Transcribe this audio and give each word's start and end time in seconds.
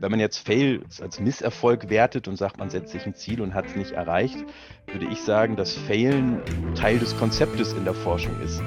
wenn 0.00 0.10
man 0.10 0.20
jetzt 0.20 0.38
Fail 0.38 0.82
als 1.00 1.20
Misserfolg 1.20 1.88
wertet 1.88 2.28
und 2.28 2.36
sagt, 2.36 2.58
man 2.58 2.70
setzt 2.70 2.92
sich 2.92 3.06
ein 3.06 3.14
Ziel 3.14 3.40
und 3.40 3.54
hat 3.54 3.66
es 3.66 3.76
nicht 3.76 3.92
erreicht, 3.92 4.44
würde 4.86 5.06
ich 5.10 5.20
sagen, 5.22 5.56
dass 5.56 5.74
Failen 5.74 6.42
Teil 6.74 6.98
des 6.98 7.16
Konzeptes 7.18 7.72
in 7.72 7.84
der 7.84 7.94
Forschung 7.94 8.38
ist. 8.42 8.62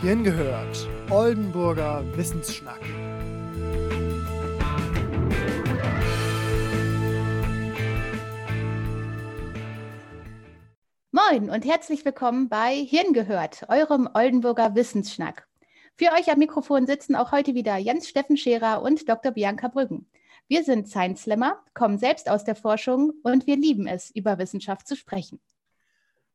Hierhin 0.00 0.24
gehört 0.24 0.88
Oldenburger 1.10 2.04
Wissensschnack. 2.16 2.80
Moin 11.12 11.50
und 11.50 11.64
herzlich 11.64 12.04
willkommen 12.04 12.48
bei 12.48 12.74
Hirn 12.74 13.14
gehört, 13.14 13.64
eurem 13.68 14.08
Oldenburger 14.12 14.74
Wissensschnack. 14.74 15.48
Für 15.98 16.12
euch 16.12 16.30
am 16.30 16.38
Mikrofon 16.38 16.86
sitzen 16.86 17.16
auch 17.16 17.32
heute 17.32 17.54
wieder 17.54 17.78
Jens 17.78 18.06
Steffen 18.06 18.36
Scherer 18.36 18.82
und 18.82 19.08
Dr. 19.08 19.32
Bianca 19.32 19.68
Brüggen. 19.68 20.06
Wir 20.46 20.62
sind 20.62 20.88
Science 20.88 21.22
Slammer, 21.22 21.64
kommen 21.72 21.96
selbst 21.96 22.28
aus 22.28 22.44
der 22.44 22.54
Forschung 22.54 23.14
und 23.22 23.46
wir 23.46 23.56
lieben 23.56 23.86
es, 23.86 24.10
über 24.10 24.36
Wissenschaft 24.36 24.86
zu 24.86 24.94
sprechen. 24.94 25.40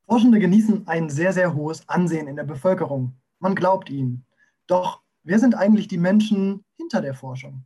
Forschende 0.07 0.39
genießen 0.39 0.87
ein 0.87 1.11
sehr, 1.11 1.31
sehr 1.31 1.53
hohes 1.53 1.87
Ansehen 1.87 2.25
in 2.25 2.37
der 2.37 2.43
Bevölkerung. 2.43 3.13
Man 3.37 3.53
glaubt 3.53 3.91
ihnen. 3.91 4.25
Doch 4.65 5.03
wer 5.21 5.37
sind 5.37 5.53
eigentlich 5.53 5.87
die 5.87 5.99
Menschen 5.99 6.65
hinter 6.75 7.01
der 7.01 7.13
Forschung? 7.13 7.63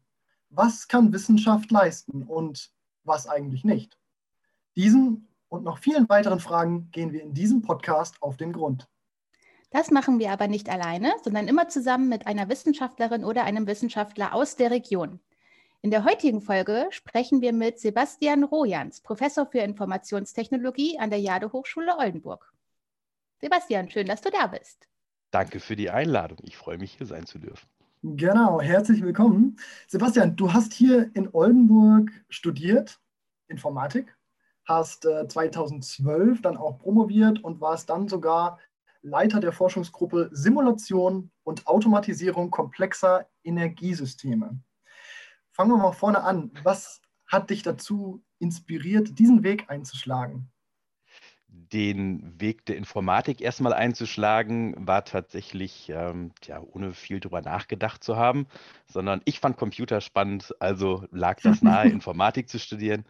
Was 0.49 0.89
kann 0.89 1.13
Wissenschaft 1.13 1.71
leisten 1.71 2.23
und 2.23 2.73
was 3.05 3.25
eigentlich 3.25 3.63
nicht? 3.63 3.97
Diesen 4.75 5.29
und 5.47 5.63
noch 5.63 5.77
vielen 5.77 6.09
weiteren 6.09 6.41
Fragen 6.41 6.91
gehen 6.91 7.13
wir 7.13 7.21
in 7.21 7.33
diesem 7.33 7.61
Podcast 7.61 8.21
auf 8.21 8.35
den 8.35 8.51
Grund. 8.51 8.89
Das 9.75 9.91
machen 9.91 10.19
wir 10.19 10.31
aber 10.31 10.47
nicht 10.47 10.69
alleine, 10.69 11.11
sondern 11.21 11.49
immer 11.49 11.67
zusammen 11.67 12.07
mit 12.07 12.27
einer 12.27 12.47
Wissenschaftlerin 12.47 13.25
oder 13.25 13.43
einem 13.43 13.67
Wissenschaftler 13.67 14.33
aus 14.33 14.55
der 14.55 14.71
Region. 14.71 15.19
In 15.81 15.91
der 15.91 16.05
heutigen 16.05 16.39
Folge 16.39 16.87
sprechen 16.91 17.41
wir 17.41 17.51
mit 17.51 17.77
Sebastian 17.81 18.45
Rojans, 18.45 19.01
Professor 19.01 19.45
für 19.45 19.59
Informationstechnologie 19.59 20.97
an 20.97 21.09
der 21.09 21.19
Jade 21.19 21.51
Hochschule 21.51 21.97
Oldenburg. 21.97 22.53
Sebastian, 23.41 23.89
schön, 23.89 24.07
dass 24.07 24.21
du 24.21 24.29
da 24.29 24.47
bist. 24.47 24.87
Danke 25.31 25.59
für 25.59 25.75
die 25.75 25.89
Einladung. 25.89 26.37
Ich 26.43 26.55
freue 26.55 26.77
mich, 26.77 26.93
hier 26.93 27.07
sein 27.07 27.25
zu 27.25 27.37
dürfen. 27.37 27.67
Genau, 28.01 28.61
herzlich 28.61 29.01
willkommen. 29.01 29.57
Sebastian, 29.89 30.37
du 30.37 30.53
hast 30.53 30.71
hier 30.71 31.11
in 31.15 31.27
Oldenburg 31.33 32.11
studiert, 32.29 33.01
Informatik, 33.49 34.15
hast 34.63 35.05
äh, 35.05 35.27
2012 35.27 36.41
dann 36.41 36.55
auch 36.55 36.79
promoviert 36.79 37.43
und 37.43 37.59
warst 37.59 37.89
dann 37.89 38.07
sogar 38.07 38.57
Leiter 39.05 39.39
der 39.39 39.51
Forschungsgruppe 39.51 40.29
Simulation 40.31 41.31
und 41.43 41.67
Automatisierung 41.67 42.49
komplexer 42.49 43.27
Energiesysteme. 43.43 44.59
Fangen 45.51 45.71
wir 45.71 45.77
mal 45.77 45.91
vorne 45.91 46.23
an. 46.23 46.51
Was 46.63 47.01
hat 47.27 47.51
dich 47.51 47.61
dazu 47.61 48.23
inspiriert, 48.39 49.19
diesen 49.19 49.43
Weg 49.43 49.69
einzuschlagen? 49.69 50.51
Den 51.47 52.41
Weg 52.41 52.65
der 52.65 52.77
Informatik 52.77 53.41
erstmal 53.41 53.73
einzuschlagen, 53.73 54.75
war 54.87 55.05
tatsächlich, 55.05 55.89
ähm, 55.89 56.31
ja, 56.43 56.59
ohne 56.59 56.93
viel 56.93 57.19
drüber 57.19 57.41
nachgedacht 57.41 58.03
zu 58.03 58.17
haben, 58.17 58.47
sondern 58.87 59.21
ich 59.25 59.39
fand 59.39 59.55
Computer 59.55 60.01
spannend, 60.01 60.53
also 60.59 61.05
lag 61.11 61.39
das 61.41 61.61
nahe, 61.61 61.89
Informatik 61.89 62.49
zu 62.49 62.57
studieren. 62.57 63.05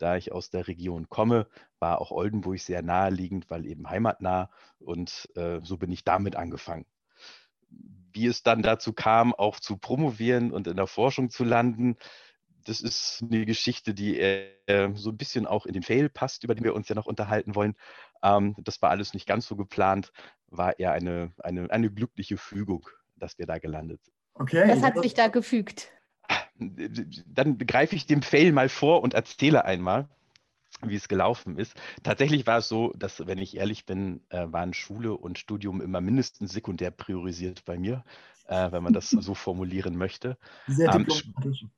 Da 0.00 0.16
ich 0.16 0.32
aus 0.32 0.50
der 0.50 0.66
Region 0.66 1.08
komme, 1.08 1.46
war 1.78 2.00
auch 2.00 2.10
Oldenburg 2.10 2.58
sehr 2.58 2.82
naheliegend, 2.82 3.50
weil 3.50 3.66
eben 3.66 3.88
heimatnah 3.88 4.50
und 4.78 5.28
äh, 5.36 5.60
so 5.62 5.76
bin 5.76 5.92
ich 5.92 6.04
damit 6.04 6.36
angefangen. 6.36 6.86
Wie 7.68 8.26
es 8.26 8.42
dann 8.42 8.62
dazu 8.62 8.92
kam, 8.92 9.34
auch 9.34 9.60
zu 9.60 9.76
promovieren 9.76 10.52
und 10.52 10.66
in 10.66 10.76
der 10.76 10.86
Forschung 10.86 11.30
zu 11.30 11.44
landen, 11.44 11.96
das 12.64 12.80
ist 12.80 13.22
eine 13.22 13.44
Geschichte, 13.44 13.94
die 13.94 14.18
äh, 14.18 14.90
so 14.94 15.10
ein 15.10 15.16
bisschen 15.16 15.46
auch 15.46 15.66
in 15.66 15.74
den 15.74 15.82
Fail 15.82 16.08
passt, 16.08 16.44
über 16.44 16.54
den 16.54 16.64
wir 16.64 16.74
uns 16.74 16.88
ja 16.88 16.94
noch 16.94 17.06
unterhalten 17.06 17.54
wollen. 17.54 17.74
Ähm, 18.22 18.54
das 18.58 18.80
war 18.80 18.90
alles 18.90 19.12
nicht 19.12 19.26
ganz 19.26 19.46
so 19.46 19.56
geplant, 19.56 20.12
war 20.46 20.78
eher 20.78 20.92
eine, 20.92 21.32
eine, 21.38 21.70
eine 21.70 21.90
glückliche 21.90 22.38
Fügung, 22.38 22.88
dass 23.16 23.38
wir 23.38 23.46
da 23.46 23.58
gelandet 23.58 24.02
sind. 24.02 24.14
Okay. 24.34 24.68
Was 24.68 24.82
hat 24.82 24.98
sich 25.02 25.14
da 25.14 25.28
gefügt? 25.28 25.90
Dann 27.26 27.58
greife 27.58 27.96
ich 27.96 28.06
dem 28.06 28.22
Fail 28.22 28.52
mal 28.52 28.68
vor 28.68 29.02
und 29.02 29.14
erzähle 29.14 29.64
einmal, 29.64 30.08
wie 30.82 30.94
es 30.94 31.08
gelaufen 31.08 31.58
ist. 31.58 31.74
Tatsächlich 32.02 32.46
war 32.46 32.58
es 32.58 32.68
so, 32.68 32.92
dass, 32.96 33.26
wenn 33.26 33.38
ich 33.38 33.56
ehrlich 33.56 33.86
bin, 33.86 34.22
äh, 34.30 34.46
waren 34.50 34.72
Schule 34.72 35.14
und 35.14 35.38
Studium 35.38 35.80
immer 35.80 36.00
mindestens 36.00 36.52
sekundär 36.52 36.90
priorisiert 36.90 37.64
bei 37.64 37.78
mir, 37.78 38.04
äh, 38.46 38.72
wenn 38.72 38.82
man 38.82 38.92
das 38.92 39.10
so 39.10 39.34
formulieren 39.34 39.96
möchte. 39.96 40.38
Sehr 40.66 40.94
ähm, 40.94 41.06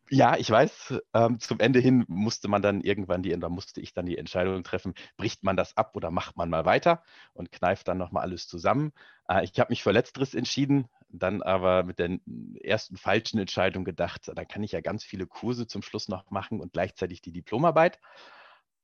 ja, 0.08 0.36
ich 0.36 0.50
weiß. 0.50 1.00
Ähm, 1.14 1.40
zum 1.40 1.58
Ende 1.60 1.80
hin 1.80 2.04
musste 2.06 2.48
man 2.48 2.62
dann 2.62 2.80
irgendwann 2.82 3.22
die, 3.22 3.38
da 3.38 3.48
musste 3.48 3.80
ich 3.80 3.92
dann 3.92 4.06
die 4.06 4.18
Entscheidung 4.18 4.62
treffen, 4.62 4.94
bricht 5.16 5.42
man 5.42 5.56
das 5.56 5.76
ab 5.76 5.96
oder 5.96 6.10
macht 6.10 6.36
man 6.36 6.50
mal 6.50 6.64
weiter 6.64 7.02
und 7.32 7.50
kneift 7.50 7.88
dann 7.88 7.98
nochmal 7.98 8.22
alles 8.22 8.46
zusammen. 8.46 8.92
Äh, 9.28 9.44
ich 9.44 9.58
habe 9.58 9.70
mich 9.70 9.82
für 9.82 9.92
Letzteres 9.92 10.34
entschieden, 10.34 10.88
dann 11.12 11.42
aber 11.42 11.84
mit 11.84 11.98
der 11.98 12.18
ersten 12.62 12.96
falschen 12.96 13.38
Entscheidung 13.38 13.84
gedacht, 13.84 14.30
da 14.34 14.44
kann 14.44 14.62
ich 14.62 14.72
ja 14.72 14.80
ganz 14.80 15.04
viele 15.04 15.26
Kurse 15.26 15.66
zum 15.66 15.82
Schluss 15.82 16.08
noch 16.08 16.30
machen 16.30 16.60
und 16.60 16.72
gleichzeitig 16.72 17.22
die 17.22 17.32
Diplomarbeit. 17.32 18.00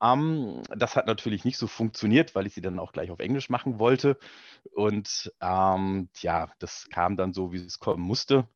Ähm, 0.03 0.63
das 0.71 0.97
hat 0.97 1.07
natürlich 1.07 1.45
nicht 1.45 1.59
so 1.59 1.67
funktioniert, 1.67 2.35
weil 2.35 2.47
ich 2.47 2.55
sie 2.55 2.61
dann 2.61 2.79
auch 2.79 2.93
gleich 2.93 3.11
auf 3.11 3.19
Englisch 3.19 3.51
machen 3.51 3.79
wollte. 3.79 4.19
Und 4.73 5.33
ähm, 5.41 6.09
ja, 6.19 6.51
das 6.59 6.89
kam 6.91 7.17
dann 7.17 7.33
so, 7.33 7.53
wie 7.53 7.59
es 7.59 7.79
kommen 7.79 8.03
musste. 8.03 8.49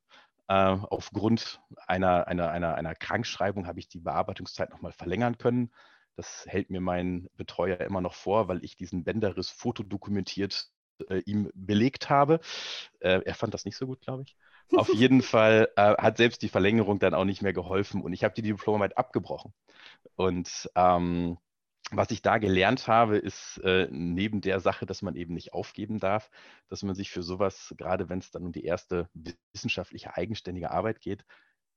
Äh, 0.48 0.54
aufgrund 0.54 1.60
einer, 1.86 2.26
einer, 2.28 2.50
einer, 2.50 2.74
einer 2.74 2.94
Krankschreibung 2.94 3.66
habe 3.66 3.80
ich 3.80 3.88
die 3.88 4.00
Bearbeitungszeit 4.00 4.70
nochmal 4.70 4.92
verlängern 4.92 5.38
können. 5.38 5.72
Das 6.16 6.44
hält 6.46 6.70
mir 6.70 6.80
mein 6.80 7.28
Betreuer 7.36 7.80
immer 7.80 8.00
noch 8.00 8.14
vor, 8.14 8.48
weil 8.48 8.64
ich 8.64 8.76
diesen 8.76 9.04
Bänderriss 9.04 9.50
fotodokumentiert 9.50 10.71
äh, 11.08 11.22
ihm 11.26 11.50
belegt 11.54 12.10
habe. 12.10 12.40
Äh, 13.00 13.20
er 13.24 13.34
fand 13.34 13.54
das 13.54 13.64
nicht 13.64 13.76
so 13.76 13.86
gut, 13.86 14.00
glaube 14.00 14.24
ich. 14.24 14.36
Auf 14.74 14.92
jeden 14.94 15.22
Fall 15.22 15.68
äh, 15.76 15.94
hat 15.96 16.16
selbst 16.16 16.42
die 16.42 16.48
Verlängerung 16.48 16.98
dann 16.98 17.14
auch 17.14 17.24
nicht 17.24 17.42
mehr 17.42 17.52
geholfen 17.52 18.02
und 18.02 18.12
ich 18.12 18.24
habe 18.24 18.34
die 18.34 18.42
Diplomarbeit 18.42 18.96
abgebrochen. 18.96 19.52
Und 20.16 20.70
ähm, 20.74 21.38
was 21.90 22.10
ich 22.10 22.22
da 22.22 22.38
gelernt 22.38 22.88
habe, 22.88 23.18
ist 23.18 23.58
äh, 23.58 23.88
neben 23.90 24.40
der 24.40 24.60
Sache, 24.60 24.86
dass 24.86 25.02
man 25.02 25.14
eben 25.14 25.34
nicht 25.34 25.52
aufgeben 25.52 25.98
darf, 25.98 26.30
dass 26.68 26.82
man 26.82 26.94
sich 26.94 27.10
für 27.10 27.22
sowas, 27.22 27.74
gerade 27.76 28.08
wenn 28.08 28.18
es 28.18 28.30
dann 28.30 28.44
um 28.44 28.52
die 28.52 28.64
erste 28.64 29.08
wissenschaftliche 29.52 30.16
eigenständige 30.16 30.70
Arbeit 30.70 31.00
geht, 31.00 31.24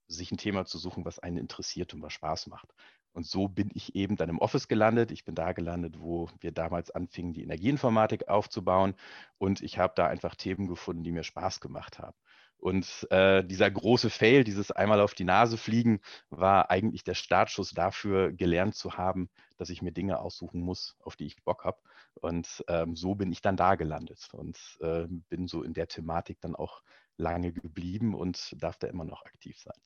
sich 0.07 0.31
ein 0.31 0.37
Thema 0.37 0.65
zu 0.65 0.77
suchen, 0.77 1.05
was 1.05 1.19
einen 1.19 1.37
interessiert 1.37 1.93
und 1.93 2.01
was 2.01 2.13
Spaß 2.13 2.47
macht. 2.47 2.73
Und 3.15 3.25
so 3.25 3.47
bin 3.47 3.71
ich 3.73 3.95
eben 3.95 4.17
dann 4.17 4.27
im 4.27 4.39
Office 4.39 4.67
gelandet. 4.67 5.09
Ich 5.09 5.23
bin 5.23 5.35
da 5.35 5.53
gelandet, 5.53 6.01
wo 6.01 6.29
wir 6.41 6.51
damals 6.51 6.91
anfingen, 6.91 7.31
die 7.31 7.43
Energieinformatik 7.43 8.27
aufzubauen. 8.27 8.93
Und 9.37 9.61
ich 9.61 9.77
habe 9.77 9.93
da 9.95 10.07
einfach 10.07 10.35
Themen 10.35 10.67
gefunden, 10.67 11.03
die 11.03 11.13
mir 11.13 11.23
Spaß 11.23 11.61
gemacht 11.61 11.97
haben. 11.97 12.17
Und 12.57 13.07
äh, 13.11 13.41
dieser 13.45 13.71
große 13.71 14.09
Fail, 14.09 14.43
dieses 14.43 14.71
einmal 14.71 14.99
auf 14.99 15.13
die 15.13 15.23
Nase 15.23 15.55
fliegen, 15.55 16.01
war 16.29 16.69
eigentlich 16.69 17.05
der 17.05 17.13
Startschuss 17.13 17.71
dafür, 17.71 18.33
gelernt 18.33 18.75
zu 18.75 18.97
haben, 18.97 19.29
dass 19.55 19.69
ich 19.69 19.81
mir 19.81 19.93
Dinge 19.93 20.19
aussuchen 20.19 20.59
muss, 20.59 20.97
auf 20.99 21.15
die 21.15 21.25
ich 21.25 21.41
Bock 21.43 21.63
habe. 21.63 21.77
Und 22.15 22.65
ähm, 22.67 22.97
so 22.97 23.15
bin 23.15 23.31
ich 23.31 23.41
dann 23.41 23.55
da 23.55 23.75
gelandet 23.75 24.27
und 24.33 24.57
äh, 24.81 25.05
bin 25.29 25.47
so 25.47 25.63
in 25.63 25.73
der 25.73 25.87
Thematik 25.87 26.41
dann 26.41 26.53
auch 26.55 26.81
lange 27.15 27.53
geblieben 27.53 28.13
und 28.13 28.61
darf 28.61 28.77
da 28.77 28.87
immer 28.87 29.05
noch 29.05 29.23
aktiv 29.23 29.57
sein. 29.57 29.77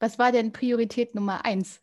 Was 0.00 0.18
war 0.18 0.32
denn 0.32 0.52
Priorität 0.52 1.14
Nummer 1.14 1.44
eins? 1.44 1.82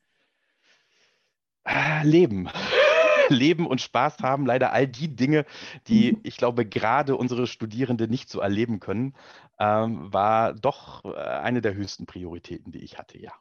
Leben. 2.03 2.50
Leben 3.30 3.68
und 3.68 3.80
Spaß 3.80 4.19
haben, 4.19 4.46
leider 4.46 4.74
all 4.74 4.88
die 4.88 5.16
Dinge, 5.16 5.46
die 5.88 6.18
ich 6.24 6.38
glaube 6.38 6.66
gerade 6.66 7.16
unsere 7.16 7.46
Studierende 7.46 8.07
nicht 8.07 8.30
so 8.30 8.40
erleben 8.40 8.80
können, 8.80 9.13
ähm, 9.59 10.12
war 10.12 10.53
doch 10.53 11.06
äh, 11.06 11.16
eine 11.16 11.62
der 11.62 11.75
höchsten 11.75 12.06
Prioritäten, 12.06 12.71
die 12.71 12.83
ich 12.83 12.98
hatte, 12.98 13.19
ja. 13.19 13.31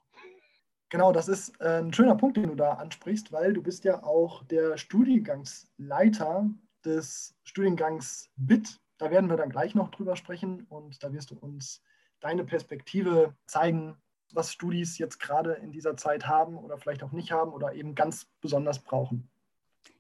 Genau, 0.91 1.13
das 1.13 1.29
ist 1.29 1.61
äh, 1.61 1.81
ein 1.81 1.93
schöner 1.93 2.17
Punkt, 2.17 2.39
den 2.39 2.49
du 2.49 2.55
da 2.55 2.75
ansprichst, 2.75 3.31
weil 3.33 3.53
du 3.53 3.63
bist 3.63 3.85
ja 3.85 4.03
auch 4.03 4.43
der 4.45 4.79
Studiengangsleiter 4.79 6.51
des 6.85 7.35
Studiengangs 7.45 8.31
BIT. 8.37 8.79
Da 8.97 9.11
werden 9.11 9.29
wir 9.29 9.37
dann 9.37 9.51
gleich 9.51 9.75
noch 9.75 9.91
drüber 9.91 10.17
sprechen 10.17 10.65
und 10.69 11.03
da 11.05 11.13
wirst 11.13 11.31
du 11.31 11.37
uns 11.37 11.83
deine 12.21 12.45
Perspektive 12.45 13.35
zeigen, 13.47 13.97
was 14.33 14.53
Studis 14.53 14.99
jetzt 14.99 15.19
gerade 15.19 15.55
in 15.55 15.73
dieser 15.73 15.97
Zeit 15.97 16.27
haben 16.27 16.57
oder 16.57 16.79
vielleicht 16.79 17.03
auch 17.03 17.13
nicht 17.13 17.33
haben 17.33 17.53
oder 17.53 17.75
eben 17.75 17.95
ganz 17.95 18.27
besonders 18.41 18.81
brauchen. 18.81 19.29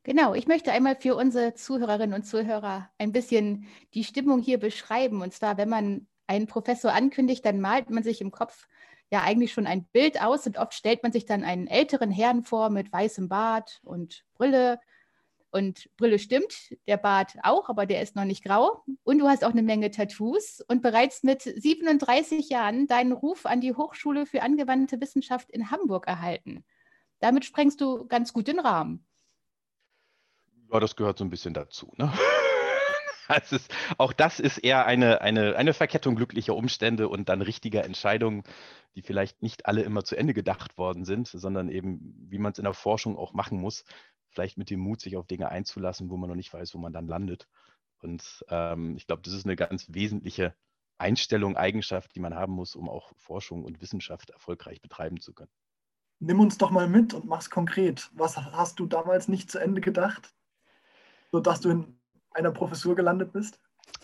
Genau, 0.02 0.34
ich 0.34 0.46
möchte 0.46 0.72
einmal 0.72 0.96
für 0.96 1.16
unsere 1.16 1.54
Zuhörerinnen 1.54 2.14
und 2.14 2.24
Zuhörer 2.24 2.88
ein 2.98 3.12
bisschen 3.12 3.66
die 3.94 4.04
Stimmung 4.04 4.40
hier 4.40 4.58
beschreiben. 4.58 5.22
Und 5.22 5.34
zwar, 5.34 5.56
wenn 5.56 5.68
man 5.68 6.06
einen 6.26 6.46
Professor 6.46 6.92
ankündigt, 6.92 7.44
dann 7.44 7.60
malt 7.60 7.90
man 7.90 8.02
sich 8.02 8.20
im 8.20 8.30
Kopf 8.30 8.68
ja 9.10 9.22
eigentlich 9.22 9.52
schon 9.52 9.66
ein 9.66 9.84
Bild 9.84 10.20
aus 10.20 10.46
und 10.46 10.58
oft 10.58 10.74
stellt 10.74 11.02
man 11.02 11.12
sich 11.12 11.24
dann 11.24 11.42
einen 11.42 11.66
älteren 11.66 12.10
Herrn 12.10 12.42
vor 12.42 12.70
mit 12.70 12.92
weißem 12.92 13.28
Bart 13.28 13.80
und 13.82 14.24
Brille, 14.34 14.80
Und 15.50 15.88
Brille 15.96 16.18
stimmt, 16.18 16.74
der 16.86 16.98
Bart 16.98 17.36
auch, 17.42 17.68
aber 17.70 17.86
der 17.86 18.02
ist 18.02 18.16
noch 18.16 18.24
nicht 18.24 18.44
grau. 18.44 18.84
Und 19.02 19.18
du 19.18 19.28
hast 19.28 19.44
auch 19.44 19.50
eine 19.50 19.62
Menge 19.62 19.90
Tattoos 19.90 20.60
und 20.68 20.82
bereits 20.82 21.22
mit 21.22 21.42
37 21.42 22.50
Jahren 22.50 22.86
deinen 22.86 23.12
Ruf 23.12 23.46
an 23.46 23.60
die 23.60 23.74
Hochschule 23.74 24.26
für 24.26 24.42
angewandte 24.42 25.00
Wissenschaft 25.00 25.50
in 25.50 25.70
Hamburg 25.70 26.06
erhalten. 26.06 26.64
Damit 27.20 27.44
sprengst 27.44 27.80
du 27.80 28.06
ganz 28.06 28.32
gut 28.32 28.46
den 28.46 28.60
Rahmen. 28.60 29.06
Ja, 30.70 30.80
das 30.80 30.96
gehört 30.96 31.18
so 31.18 31.24
ein 31.24 31.30
bisschen 31.30 31.54
dazu. 31.54 31.92
Ne? 31.96 32.12
Das 33.28 33.52
ist, 33.52 33.74
auch 33.98 34.14
das 34.14 34.40
ist 34.40 34.56
eher 34.56 34.86
eine, 34.86 35.20
eine, 35.20 35.54
eine 35.54 35.74
Verkettung 35.74 36.16
glücklicher 36.16 36.56
Umstände 36.56 37.10
und 37.10 37.28
dann 37.28 37.42
richtiger 37.42 37.84
Entscheidungen, 37.84 38.42
die 38.94 39.02
vielleicht 39.02 39.42
nicht 39.42 39.66
alle 39.66 39.82
immer 39.82 40.02
zu 40.02 40.16
Ende 40.16 40.32
gedacht 40.32 40.78
worden 40.78 41.04
sind, 41.04 41.28
sondern 41.28 41.68
eben, 41.68 42.14
wie 42.30 42.38
man 42.38 42.52
es 42.52 42.58
in 42.58 42.64
der 42.64 42.72
Forschung 42.72 43.18
auch 43.18 43.34
machen 43.34 43.60
muss, 43.60 43.84
vielleicht 44.38 44.56
mit 44.56 44.70
dem 44.70 44.78
Mut, 44.78 45.00
sich 45.00 45.16
auf 45.16 45.26
Dinge 45.26 45.48
einzulassen, 45.48 46.10
wo 46.10 46.16
man 46.16 46.28
noch 46.28 46.36
nicht 46.36 46.52
weiß, 46.52 46.72
wo 46.72 46.78
man 46.78 46.92
dann 46.92 47.08
landet. 47.08 47.48
Und 48.00 48.44
ähm, 48.50 48.96
ich 48.96 49.08
glaube, 49.08 49.22
das 49.22 49.34
ist 49.34 49.46
eine 49.46 49.56
ganz 49.56 49.92
wesentliche 49.92 50.54
Einstellung, 50.96 51.56
Eigenschaft, 51.56 52.14
die 52.14 52.20
man 52.20 52.36
haben 52.36 52.52
muss, 52.52 52.76
um 52.76 52.88
auch 52.88 53.12
Forschung 53.16 53.64
und 53.64 53.80
Wissenschaft 53.80 54.30
erfolgreich 54.30 54.80
betreiben 54.80 55.18
zu 55.18 55.32
können. 55.32 55.50
Nimm 56.20 56.38
uns 56.38 56.56
doch 56.56 56.70
mal 56.70 56.88
mit 56.88 57.14
und 57.14 57.24
mach's 57.24 57.50
konkret. 57.50 58.10
Was 58.12 58.36
hast 58.36 58.78
du 58.78 58.86
damals 58.86 59.26
nicht 59.26 59.50
zu 59.50 59.58
Ende 59.58 59.80
gedacht, 59.80 60.32
sodass 61.32 61.60
du 61.60 61.70
in 61.70 62.00
einer 62.30 62.52
Professur 62.52 62.94
gelandet 62.94 63.32
bist? 63.32 63.60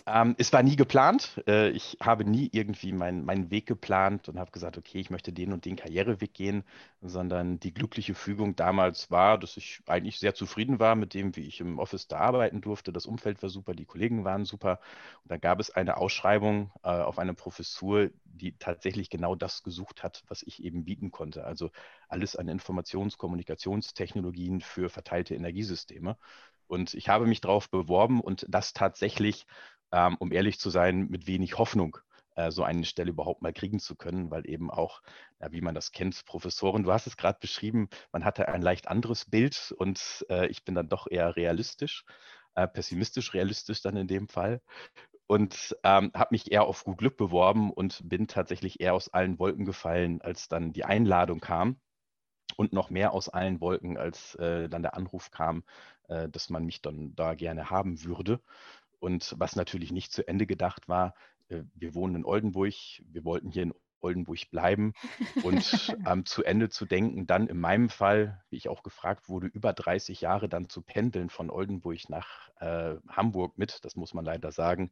Ähm, 0.06 0.34
es 0.36 0.52
war 0.52 0.62
nie 0.62 0.76
geplant. 0.76 1.42
Äh, 1.46 1.70
ich 1.70 1.96
habe 2.00 2.24
nie 2.24 2.50
irgendwie 2.52 2.92
mein, 2.92 3.24
meinen 3.24 3.50
Weg 3.50 3.64
geplant 3.66 4.28
und 4.28 4.38
habe 4.38 4.50
gesagt, 4.50 4.76
okay, 4.76 4.98
ich 5.00 5.08
möchte 5.08 5.32
den 5.32 5.52
und 5.52 5.64
den 5.64 5.76
Karriereweg 5.76 6.34
gehen, 6.34 6.62
sondern 7.00 7.58
die 7.58 7.72
glückliche 7.72 8.14
Fügung 8.14 8.54
damals 8.54 9.10
war, 9.10 9.38
dass 9.38 9.56
ich 9.56 9.80
eigentlich 9.86 10.18
sehr 10.18 10.34
zufrieden 10.34 10.78
war 10.78 10.94
mit 10.94 11.14
dem, 11.14 11.34
wie 11.36 11.46
ich 11.48 11.60
im 11.60 11.78
Office 11.78 12.06
da 12.06 12.18
arbeiten 12.18 12.60
durfte. 12.60 12.92
Das 12.92 13.06
Umfeld 13.06 13.42
war 13.42 13.48
super, 13.48 13.72
die 13.74 13.86
Kollegen 13.86 14.24
waren 14.24 14.44
super. 14.44 14.78
Und 15.22 15.30
dann 15.30 15.40
gab 15.40 15.58
es 15.58 15.70
eine 15.70 15.96
Ausschreibung 15.96 16.70
äh, 16.82 16.88
auf 16.88 17.18
eine 17.18 17.32
Professur, 17.32 18.10
die 18.24 18.58
tatsächlich 18.58 19.08
genau 19.08 19.34
das 19.34 19.62
gesucht 19.62 20.02
hat, 20.02 20.22
was 20.28 20.42
ich 20.42 20.62
eben 20.62 20.84
bieten 20.84 21.12
konnte. 21.12 21.44
Also 21.44 21.70
alles 22.08 22.36
an 22.36 22.48
Informations-, 22.48 23.16
Kommunikationstechnologien 23.16 24.60
für 24.60 24.90
verteilte 24.90 25.34
Energiesysteme. 25.34 26.18
Und 26.66 26.94
ich 26.94 27.08
habe 27.08 27.26
mich 27.26 27.40
darauf 27.40 27.70
beworben 27.70 28.20
und 28.20 28.46
das 28.48 28.72
tatsächlich, 28.72 29.46
ähm, 29.94 30.16
um 30.18 30.32
ehrlich 30.32 30.58
zu 30.58 30.70
sein, 30.70 31.06
mit 31.08 31.28
wenig 31.28 31.56
Hoffnung 31.58 31.98
äh, 32.34 32.50
so 32.50 32.64
eine 32.64 32.84
Stelle 32.84 33.10
überhaupt 33.10 33.42
mal 33.42 33.52
kriegen 33.52 33.78
zu 33.78 33.94
können, 33.96 34.30
weil 34.32 34.48
eben 34.50 34.70
auch, 34.70 35.02
ja, 35.40 35.52
wie 35.52 35.60
man 35.60 35.74
das 35.76 35.92
kennt, 35.92 36.24
Professoren, 36.26 36.82
du 36.82 36.92
hast 36.92 37.06
es 37.06 37.16
gerade 37.16 37.38
beschrieben, 37.40 37.88
man 38.12 38.24
hatte 38.24 38.48
ein 38.48 38.62
leicht 38.62 38.88
anderes 38.88 39.24
Bild 39.30 39.72
und 39.78 40.26
äh, 40.30 40.48
ich 40.48 40.64
bin 40.64 40.74
dann 40.74 40.88
doch 40.88 41.06
eher 41.08 41.36
realistisch, 41.36 42.04
äh, 42.56 42.66
pessimistisch 42.66 43.34
realistisch 43.34 43.82
dann 43.82 43.96
in 43.96 44.08
dem 44.08 44.28
Fall 44.28 44.60
und 45.28 45.76
ähm, 45.84 46.10
habe 46.14 46.28
mich 46.32 46.52
eher 46.52 46.64
auf 46.64 46.84
gut 46.84 46.98
Glück 46.98 47.16
beworben 47.16 47.72
und 47.72 48.02
bin 48.08 48.26
tatsächlich 48.26 48.80
eher 48.80 48.94
aus 48.94 49.12
allen 49.12 49.38
Wolken 49.38 49.64
gefallen, 49.64 50.20
als 50.22 50.48
dann 50.48 50.72
die 50.72 50.84
Einladung 50.84 51.40
kam 51.40 51.80
und 52.56 52.72
noch 52.72 52.90
mehr 52.90 53.12
aus 53.12 53.28
allen 53.28 53.60
Wolken, 53.60 53.96
als 53.98 54.34
äh, 54.36 54.68
dann 54.68 54.82
der 54.82 54.94
Anruf 54.96 55.30
kam, 55.30 55.64
äh, 56.08 56.28
dass 56.28 56.50
man 56.50 56.64
mich 56.64 56.82
dann 56.82 57.14
da 57.16 57.34
gerne 57.34 57.70
haben 57.70 58.04
würde. 58.04 58.40
Und 59.04 59.34
was 59.36 59.54
natürlich 59.54 59.92
nicht 59.92 60.12
zu 60.12 60.26
Ende 60.26 60.46
gedacht 60.46 60.88
war, 60.88 61.14
äh, 61.48 61.64
wir 61.74 61.94
wohnen 61.94 62.14
in 62.16 62.24
Oldenburg, 62.24 62.72
wir 63.02 63.22
wollten 63.22 63.50
hier 63.50 63.64
in 63.64 63.74
Oldenburg 64.00 64.50
bleiben 64.50 64.94
und 65.42 65.94
ähm, 66.06 66.24
zu 66.24 66.42
Ende 66.42 66.70
zu 66.70 66.86
denken, 66.86 67.26
dann 67.26 67.48
in 67.48 67.60
meinem 67.60 67.90
Fall, 67.90 68.42
wie 68.48 68.56
ich 68.56 68.70
auch 68.70 68.82
gefragt 68.82 69.28
wurde, 69.28 69.48
über 69.48 69.74
30 69.74 70.22
Jahre 70.22 70.48
dann 70.48 70.70
zu 70.70 70.80
pendeln 70.80 71.28
von 71.28 71.50
Oldenburg 71.50 72.08
nach 72.08 72.48
äh, 72.60 72.96
Hamburg 73.06 73.58
mit, 73.58 73.84
das 73.84 73.94
muss 73.94 74.14
man 74.14 74.24
leider 74.24 74.52
sagen, 74.52 74.90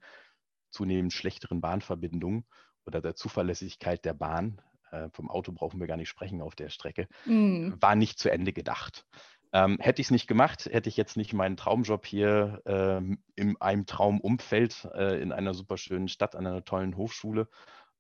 zunehmend 0.69 1.15
schlechteren 1.15 1.63
Bahnverbindungen 1.63 2.45
oder 2.85 3.01
der 3.01 3.15
Zuverlässigkeit 3.15 4.05
der 4.05 4.13
Bahn, 4.13 4.61
äh, 4.91 5.09
vom 5.15 5.31
Auto 5.31 5.53
brauchen 5.53 5.81
wir 5.81 5.87
gar 5.87 5.97
nicht 5.97 6.11
sprechen 6.11 6.43
auf 6.43 6.55
der 6.55 6.69
Strecke, 6.69 7.09
mm. 7.25 7.73
war 7.81 7.97
nicht 7.97 8.19
zu 8.19 8.31
Ende 8.31 8.53
gedacht. 8.53 9.07
Ähm, 9.55 9.79
hätte 9.81 10.01
ich 10.01 10.07
es 10.07 10.11
nicht 10.11 10.27
gemacht, 10.27 10.67
hätte 10.73 10.89
ich 10.89 10.97
jetzt 10.97 11.17
nicht 11.17 11.35
meinen 11.35 11.59
Traumjob 11.59 12.07
hier 12.07 12.63
ähm, 12.65 13.23
in 13.35 13.61
einem 13.61 13.85
Traumumfeld 13.85 14.89
äh, 14.95 15.21
in 15.21 15.31
einer 15.31 15.53
super 15.53 15.77
schönen 15.77 16.09
Stadt, 16.09 16.35
an 16.35 16.47
einer 16.47 16.65
tollen 16.65 16.97
Hochschule. 16.97 17.49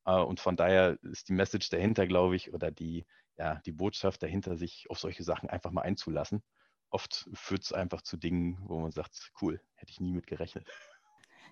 Äh, 0.06 0.18
und 0.18 0.40
von 0.40 0.56
daher 0.56 0.98
ist 1.02 1.28
die 1.28 1.34
Message 1.34 1.68
dahinter, 1.68 2.06
glaube 2.06 2.36
ich, 2.36 2.54
oder 2.54 2.70
die, 2.70 3.04
ja, 3.36 3.60
die 3.66 3.72
Botschaft 3.72 4.22
dahinter, 4.22 4.56
sich 4.56 4.86
auf 4.88 4.98
solche 4.98 5.24
Sachen 5.24 5.50
einfach 5.50 5.70
mal 5.70 5.82
einzulassen. 5.82 6.42
Oft 6.88 7.28
führt 7.34 7.64
es 7.64 7.72
einfach 7.72 8.02
zu 8.02 8.16
Dingen, 8.16 8.58
wo 8.64 8.78
man 8.78 8.92
sagt, 8.92 9.32
cool, 9.40 9.60
hätte 9.74 9.90
ich 9.90 10.00
nie 10.00 10.12
mit 10.12 10.26
gerechnet. 10.26 10.66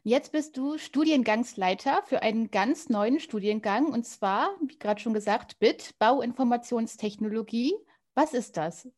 Jetzt 0.02 0.32
bist 0.32 0.56
du 0.56 0.78
Studiengangsleiter 0.78 2.02
für 2.06 2.22
einen 2.22 2.50
ganz 2.50 2.88
neuen 2.88 3.20
Studiengang 3.20 3.92
und 3.92 4.06
zwar, 4.06 4.48
wie 4.66 4.78
gerade 4.78 4.98
schon 4.98 5.12
gesagt, 5.12 5.58
BIT, 5.58 5.94
Bauinformationstechnologie. 5.98 7.74
Was 8.14 8.32
ist 8.32 8.56
das? 8.56 8.88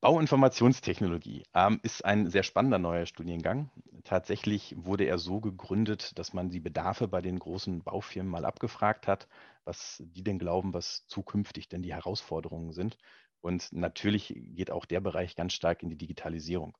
Bauinformationstechnologie 0.00 1.44
ähm, 1.52 1.78
ist 1.82 2.06
ein 2.06 2.30
sehr 2.30 2.42
spannender 2.42 2.78
neuer 2.78 3.04
Studiengang. 3.04 3.70
Tatsächlich 4.02 4.74
wurde 4.78 5.04
er 5.04 5.18
so 5.18 5.40
gegründet, 5.40 6.18
dass 6.18 6.32
man 6.32 6.48
die 6.48 6.60
Bedarfe 6.60 7.06
bei 7.06 7.20
den 7.20 7.38
großen 7.38 7.82
Baufirmen 7.82 8.30
mal 8.30 8.46
abgefragt 8.46 9.06
hat, 9.06 9.28
was 9.64 10.02
die 10.06 10.24
denn 10.24 10.38
glauben, 10.38 10.72
was 10.72 11.06
zukünftig 11.06 11.68
denn 11.68 11.82
die 11.82 11.92
Herausforderungen 11.92 12.72
sind. 12.72 12.96
Und 13.42 13.72
natürlich 13.72 14.32
geht 14.34 14.70
auch 14.70 14.86
der 14.86 15.00
Bereich 15.00 15.36
ganz 15.36 15.52
stark 15.52 15.82
in 15.82 15.90
die 15.90 15.98
Digitalisierung. 15.98 16.78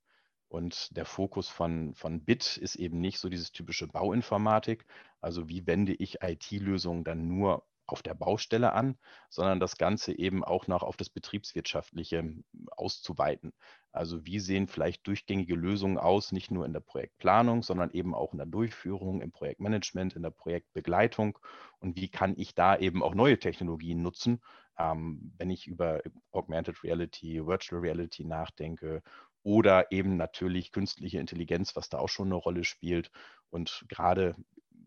Und 0.49 0.97
der 0.97 1.05
Fokus 1.05 1.49
von, 1.49 1.95
von 1.95 2.25
BIT 2.25 2.57
ist 2.57 2.77
eben 2.77 3.01
nicht 3.01 3.19
so 3.19 3.29
dieses 3.29 3.53
typische 3.53 3.87
Bauinformatik, 3.87 4.87
also 5.21 5.49
wie 5.49 5.67
wende 5.67 5.93
ich 5.93 6.23
IT-Lösungen 6.23 7.05
dann 7.05 7.29
nur 7.29 7.67
auf 7.91 8.03
der 8.03 8.15
Baustelle 8.15 8.73
an, 8.73 8.97
sondern 9.29 9.61
das 9.61 9.77
Ganze 9.77 10.17
eben 10.17 10.45
auch 10.45 10.67
noch 10.67 10.83
auf 10.83 10.97
das 10.97 11.11
Betriebswirtschaftliche 11.11 12.19
hm, 12.19 12.45
auszuweiten. 12.77 13.53
Also 13.93 14.25
wie 14.25 14.39
sehen 14.39 14.69
vielleicht 14.69 15.07
durchgängige 15.07 15.55
Lösungen 15.55 15.99
aus, 15.99 16.33
nicht 16.33 16.51
nur 16.51 16.65
in 16.65 16.73
der 16.73 16.81
Projektplanung, 16.81 17.63
sondern 17.63 17.91
eben 17.91 18.15
auch 18.15 18.33
in 18.33 18.39
der 18.39 18.47
Durchführung, 18.47 19.21
im 19.21 19.33
Projektmanagement, 19.33 20.15
in 20.15 20.23
der 20.23 20.31
Projektbegleitung 20.31 21.39
und 21.81 21.97
wie 21.97 22.09
kann 22.09 22.35
ich 22.37 22.55
da 22.55 22.77
eben 22.77 23.03
auch 23.03 23.15
neue 23.15 23.39
Technologien 23.39 24.03
nutzen, 24.03 24.41
ähm, 24.79 25.33
wenn 25.37 25.51
ich 25.51 25.67
über 25.67 26.01
Augmented 26.31 26.85
Reality, 26.85 27.45
Virtual 27.47 27.81
Reality 27.81 28.25
nachdenke 28.25 29.03
oder 29.43 29.91
eben 29.91 30.17
natürlich 30.17 30.73
künstliche 30.73 31.19
Intelligenz, 31.19 31.77
was 31.77 31.89
da 31.89 31.99
auch 31.99 32.09
schon 32.09 32.29
eine 32.29 32.37
Rolle 32.37 32.65
spielt. 32.65 33.11
Und 33.51 33.85
gerade 33.89 34.37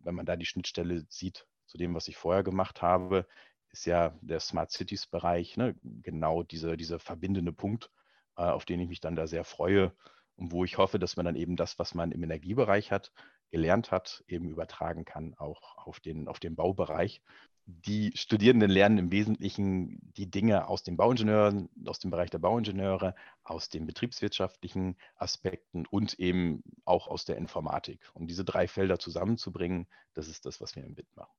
wenn 0.03 0.15
man 0.15 0.25
da 0.25 0.35
die 0.35 0.45
Schnittstelle 0.45 1.05
sieht 1.09 1.45
zu 1.73 1.79
dem, 1.79 1.95
was 1.95 2.07
ich 2.07 2.17
vorher 2.17 2.43
gemacht 2.43 2.83
habe, 2.83 3.25
ist 3.71 3.85
ja 3.85 4.15
der 4.21 4.39
Smart 4.39 4.71
Cities 4.71 5.07
Bereich 5.07 5.57
ne, 5.57 5.75
genau 5.81 6.43
dieser 6.43 6.77
diese 6.77 6.99
verbindende 6.99 7.51
Punkt, 7.51 7.89
äh, 8.37 8.43
auf 8.43 8.65
den 8.65 8.79
ich 8.79 8.87
mich 8.87 8.99
dann 8.99 9.15
da 9.15 9.25
sehr 9.25 9.43
freue 9.43 9.91
und 10.35 10.51
wo 10.51 10.63
ich 10.63 10.77
hoffe, 10.77 10.99
dass 10.99 11.17
man 11.17 11.25
dann 11.25 11.35
eben 11.35 11.55
das, 11.55 11.79
was 11.79 11.95
man 11.95 12.11
im 12.11 12.21
Energiebereich 12.21 12.91
hat, 12.91 13.11
gelernt 13.49 13.89
hat, 13.89 14.23
eben 14.27 14.49
übertragen 14.49 15.03
kann, 15.03 15.33
auch 15.39 15.79
auf 15.79 15.99
den, 15.99 16.27
auf 16.27 16.39
den 16.39 16.55
Baubereich. 16.55 17.23
Die 17.65 18.11
Studierenden 18.15 18.69
lernen 18.69 18.99
im 18.99 19.11
Wesentlichen 19.11 19.97
die 20.15 20.29
Dinge 20.29 20.67
aus 20.67 20.83
den 20.83 20.95
Bauingenieuren, 20.95 21.69
aus 21.87 21.97
dem 21.97 22.11
Bereich 22.11 22.29
der 22.29 22.37
Bauingenieure, 22.37 23.15
aus 23.43 23.69
den 23.69 23.87
betriebswirtschaftlichen 23.87 24.95
Aspekten 25.15 25.87
und 25.87 26.19
eben 26.19 26.61
auch 26.85 27.07
aus 27.07 27.25
der 27.25 27.37
Informatik. 27.37 27.99
Um 28.13 28.27
diese 28.27 28.45
drei 28.45 28.67
Felder 28.67 28.99
zusammenzubringen, 28.99 29.87
das 30.13 30.27
ist 30.27 30.45
das, 30.45 30.61
was 30.61 30.75
wir 30.75 30.83
im 30.83 30.93
BIT 30.93 31.07
machen. 31.15 31.33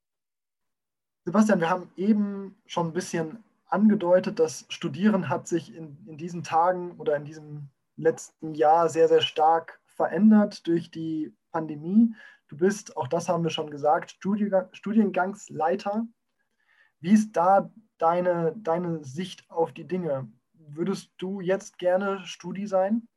Sebastian, 1.26 1.60
wir 1.60 1.70
haben 1.70 1.90
eben 1.96 2.54
schon 2.66 2.88
ein 2.88 2.92
bisschen 2.92 3.42
angedeutet, 3.66 4.38
das 4.38 4.66
Studieren 4.68 5.30
hat 5.30 5.48
sich 5.48 5.74
in, 5.74 5.96
in 6.06 6.18
diesen 6.18 6.42
Tagen 6.42 6.92
oder 6.98 7.16
in 7.16 7.24
diesem 7.24 7.70
letzten 7.96 8.54
Jahr 8.54 8.90
sehr, 8.90 9.08
sehr 9.08 9.22
stark 9.22 9.80
verändert 9.86 10.66
durch 10.66 10.90
die 10.90 11.34
Pandemie. 11.50 12.14
Du 12.48 12.58
bist, 12.58 12.98
auch 12.98 13.08
das 13.08 13.30
haben 13.30 13.42
wir 13.42 13.50
schon 13.50 13.70
gesagt, 13.70 14.10
Studiengangsleiter. 14.10 16.06
Wie 17.00 17.12
ist 17.12 17.32
da 17.32 17.70
deine, 17.96 18.54
deine 18.58 19.02
Sicht 19.02 19.50
auf 19.50 19.72
die 19.72 19.86
Dinge? 19.86 20.28
Würdest 20.52 21.10
du 21.16 21.40
jetzt 21.40 21.78
gerne 21.78 22.20
Studi 22.26 22.66
sein? 22.66 23.08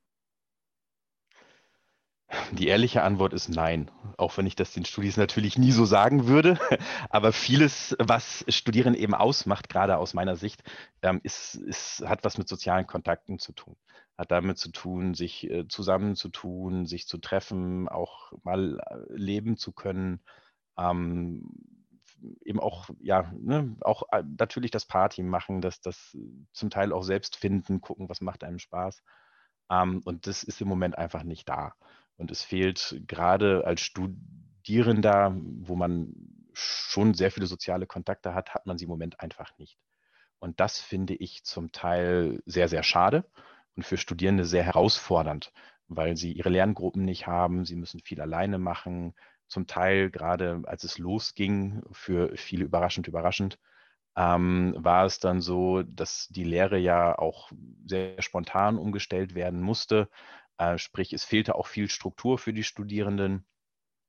Die 2.51 2.67
ehrliche 2.67 3.03
Antwort 3.03 3.33
ist 3.33 3.47
nein, 3.47 3.89
auch 4.17 4.37
wenn 4.37 4.45
ich 4.45 4.55
das 4.55 4.73
den 4.73 4.83
Studis 4.83 5.15
natürlich 5.15 5.57
nie 5.57 5.71
so 5.71 5.85
sagen 5.85 6.27
würde. 6.27 6.59
Aber 7.09 7.31
vieles, 7.31 7.95
was 7.99 8.43
Studieren 8.49 8.95
eben 8.95 9.13
ausmacht, 9.13 9.69
gerade 9.69 9.97
aus 9.97 10.13
meiner 10.13 10.35
Sicht, 10.35 10.61
ähm, 11.01 11.21
ist, 11.23 11.55
ist, 11.55 12.03
hat 12.05 12.25
was 12.25 12.37
mit 12.37 12.49
sozialen 12.49 12.85
Kontakten 12.85 13.39
zu 13.39 13.53
tun. 13.53 13.77
Hat 14.17 14.31
damit 14.31 14.57
zu 14.57 14.71
tun, 14.71 15.13
sich 15.13 15.49
äh, 15.49 15.67
zusammenzutun, 15.69 16.85
sich 16.85 17.07
zu 17.07 17.17
treffen, 17.17 17.87
auch 17.87 18.33
mal 18.43 18.79
äh, 18.79 19.13
leben 19.13 19.55
zu 19.55 19.71
können. 19.71 20.21
Ähm, 20.77 21.49
eben 22.43 22.59
auch, 22.59 22.89
ja, 22.99 23.31
ne, 23.37 23.77
auch 23.81 24.03
äh, 24.11 24.23
natürlich 24.37 24.71
das 24.71 24.85
Party 24.85 25.23
machen, 25.23 25.61
das, 25.61 25.79
das 25.79 26.17
zum 26.51 26.69
Teil 26.69 26.91
auch 26.91 27.03
selbst 27.03 27.37
finden, 27.37 27.79
gucken, 27.79 28.09
was 28.09 28.19
macht 28.19 28.43
einem 28.43 28.59
Spaß. 28.59 29.01
Ähm, 29.71 30.01
und 30.03 30.27
das 30.27 30.43
ist 30.43 30.61
im 30.61 30.67
Moment 30.67 30.97
einfach 30.97 31.23
nicht 31.23 31.47
da. 31.47 31.73
Und 32.17 32.31
es 32.31 32.43
fehlt 32.43 33.01
gerade 33.07 33.65
als 33.65 33.81
Studierender, 33.81 35.35
wo 35.35 35.75
man 35.75 36.13
schon 36.53 37.13
sehr 37.13 37.31
viele 37.31 37.45
soziale 37.47 37.85
Kontakte 37.85 38.33
hat, 38.33 38.53
hat 38.53 38.65
man 38.65 38.77
sie 38.77 38.85
im 38.85 38.89
Moment 38.89 39.19
einfach 39.19 39.57
nicht. 39.59 39.77
Und 40.39 40.59
das 40.59 40.79
finde 40.79 41.15
ich 41.15 41.43
zum 41.43 41.71
Teil 41.71 42.41
sehr, 42.45 42.67
sehr 42.67 42.83
schade 42.83 43.25
und 43.75 43.83
für 43.83 43.97
Studierende 43.97 44.45
sehr 44.45 44.63
herausfordernd, 44.63 45.51
weil 45.87 46.17
sie 46.17 46.31
ihre 46.31 46.49
Lerngruppen 46.49 47.05
nicht 47.05 47.27
haben, 47.27 47.65
sie 47.65 47.75
müssen 47.75 47.99
viel 47.99 48.21
alleine 48.21 48.57
machen. 48.57 49.13
Zum 49.47 49.67
Teil, 49.67 50.09
gerade 50.11 50.61
als 50.65 50.83
es 50.83 50.97
losging, 50.97 51.81
für 51.91 52.35
viele 52.35 52.65
überraschend, 52.65 53.07
überraschend, 53.07 53.59
ähm, 54.15 54.73
war 54.77 55.05
es 55.05 55.19
dann 55.19 55.41
so, 55.41 55.83
dass 55.83 56.27
die 56.29 56.43
Lehre 56.43 56.77
ja 56.79 57.17
auch 57.17 57.51
sehr 57.85 58.21
spontan 58.21 58.77
umgestellt 58.77 59.35
werden 59.35 59.61
musste. 59.61 60.09
Äh, 60.57 60.77
sprich, 60.77 61.13
es 61.13 61.23
fehlte 61.23 61.55
auch 61.55 61.67
viel 61.67 61.89
Struktur 61.89 62.37
für 62.37 62.53
die 62.53 62.63
Studierenden, 62.63 63.45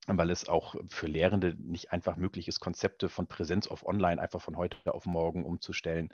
weil 0.06 0.30
es 0.30 0.48
auch 0.48 0.74
für 0.88 1.06
Lehrende 1.06 1.54
nicht 1.58 1.92
einfach 1.92 2.16
möglich 2.16 2.48
ist, 2.48 2.60
Konzepte 2.60 3.08
von 3.08 3.26
Präsenz 3.26 3.66
auf 3.66 3.86
Online 3.86 4.20
einfach 4.20 4.40
von 4.40 4.56
heute 4.56 4.76
auf 4.94 5.06
morgen 5.06 5.44
umzustellen. 5.44 6.12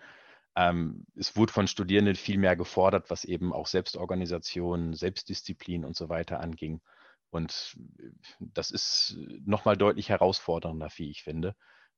Ähm, 0.57 1.07
es 1.17 1.37
wurde 1.37 1.53
von 1.53 1.67
Studierenden 1.67 2.17
viel 2.17 2.39
mehr 2.39 2.57
gefordert, 2.57 3.11
was 3.11 3.25
eben 3.25 3.53
auch 3.53 3.67
Selbstorganisation, 3.67 4.95
Selbstdisziplin 4.95 5.85
und 5.85 5.97
so 5.97 6.09
weiter 6.09 6.41
anging. 6.41 6.81
Und 7.31 7.77
äh, 7.99 8.11
das 8.41 8.71
ist 8.71 9.17
nochmal 9.45 9.77
deutlich 9.77 10.09
herausfordernder, 10.09 10.89
wie 10.97 11.11
ich 11.11 11.23
finde. 11.23 11.57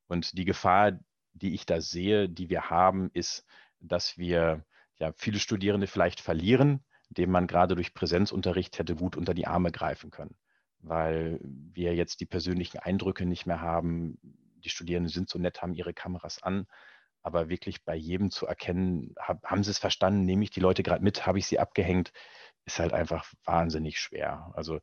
Und 0.09 0.39
die 0.39 0.45
Gefahr, 0.45 0.93
die 1.33 1.55
ich 1.55 1.67
da 1.67 1.81
sehe, 1.81 2.29
die 2.29 2.49
wir 2.49 2.71
haben, 2.71 3.11
ist, 3.13 3.45
dass 3.81 4.17
wir 4.19 4.65
ja 4.99 5.13
viele 5.17 5.39
Studierende 5.39 5.87
vielleicht 5.87 6.21
verlieren, 6.21 6.85
dem 7.09 7.31
man 7.31 7.47
gerade 7.47 7.75
durch 7.75 7.95
Präsenzunterricht 7.95 8.79
hätte 8.79 8.97
gut 8.97 9.17
unter 9.17 9.35
die 9.35 9.47
Arme 9.47 9.73
greifen 9.73 10.11
können, 10.11 10.37
weil 10.81 11.41
wir 11.43 11.95
jetzt 11.95 12.21
die 12.21 12.27
persönlichen 12.27 12.79
Eindrücke 12.79 13.27
nicht 13.27 13.47
mehr 13.47 13.61
haben. 13.61 14.19
Die 14.65 14.71
Studierenden 14.71 15.13
sind 15.13 15.29
so 15.29 15.39
nett, 15.39 15.63
haben 15.63 15.75
ihre 15.75 15.95
Kameras 15.95 16.43
an, 16.43 16.67
aber 17.23 17.49
wirklich 17.49 17.85
bei 17.85 17.95
jedem 17.95 18.31
zu 18.31 18.47
erkennen, 18.47 19.15
hab, 19.19 19.45
haben 19.45 19.63
sie 19.63 19.71
es 19.71 19.79
verstanden, 19.79 20.25
nehme 20.25 20.45
ich 20.45 20.51
die 20.51 20.61
Leute 20.61 20.83
gerade 20.83 21.03
mit, 21.03 21.27
habe 21.27 21.39
ich 21.39 21.47
sie 21.47 21.59
abgehängt, 21.59 22.13
ist 22.65 22.79
halt 22.79 22.93
einfach 22.93 23.33
wahnsinnig 23.45 23.99
schwer. 23.99 24.53
Also 24.55 24.81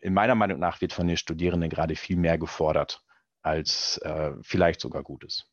in 0.00 0.14
meiner 0.14 0.34
Meinung 0.34 0.58
nach 0.58 0.80
wird 0.80 0.92
von 0.92 1.06
den 1.06 1.16
Studierenden 1.16 1.70
gerade 1.70 1.96
viel 1.96 2.16
mehr 2.16 2.38
gefordert, 2.38 3.02
als 3.42 3.98
äh, 3.98 4.32
vielleicht 4.42 4.80
sogar 4.80 5.02
gut 5.02 5.24
ist. 5.24 5.50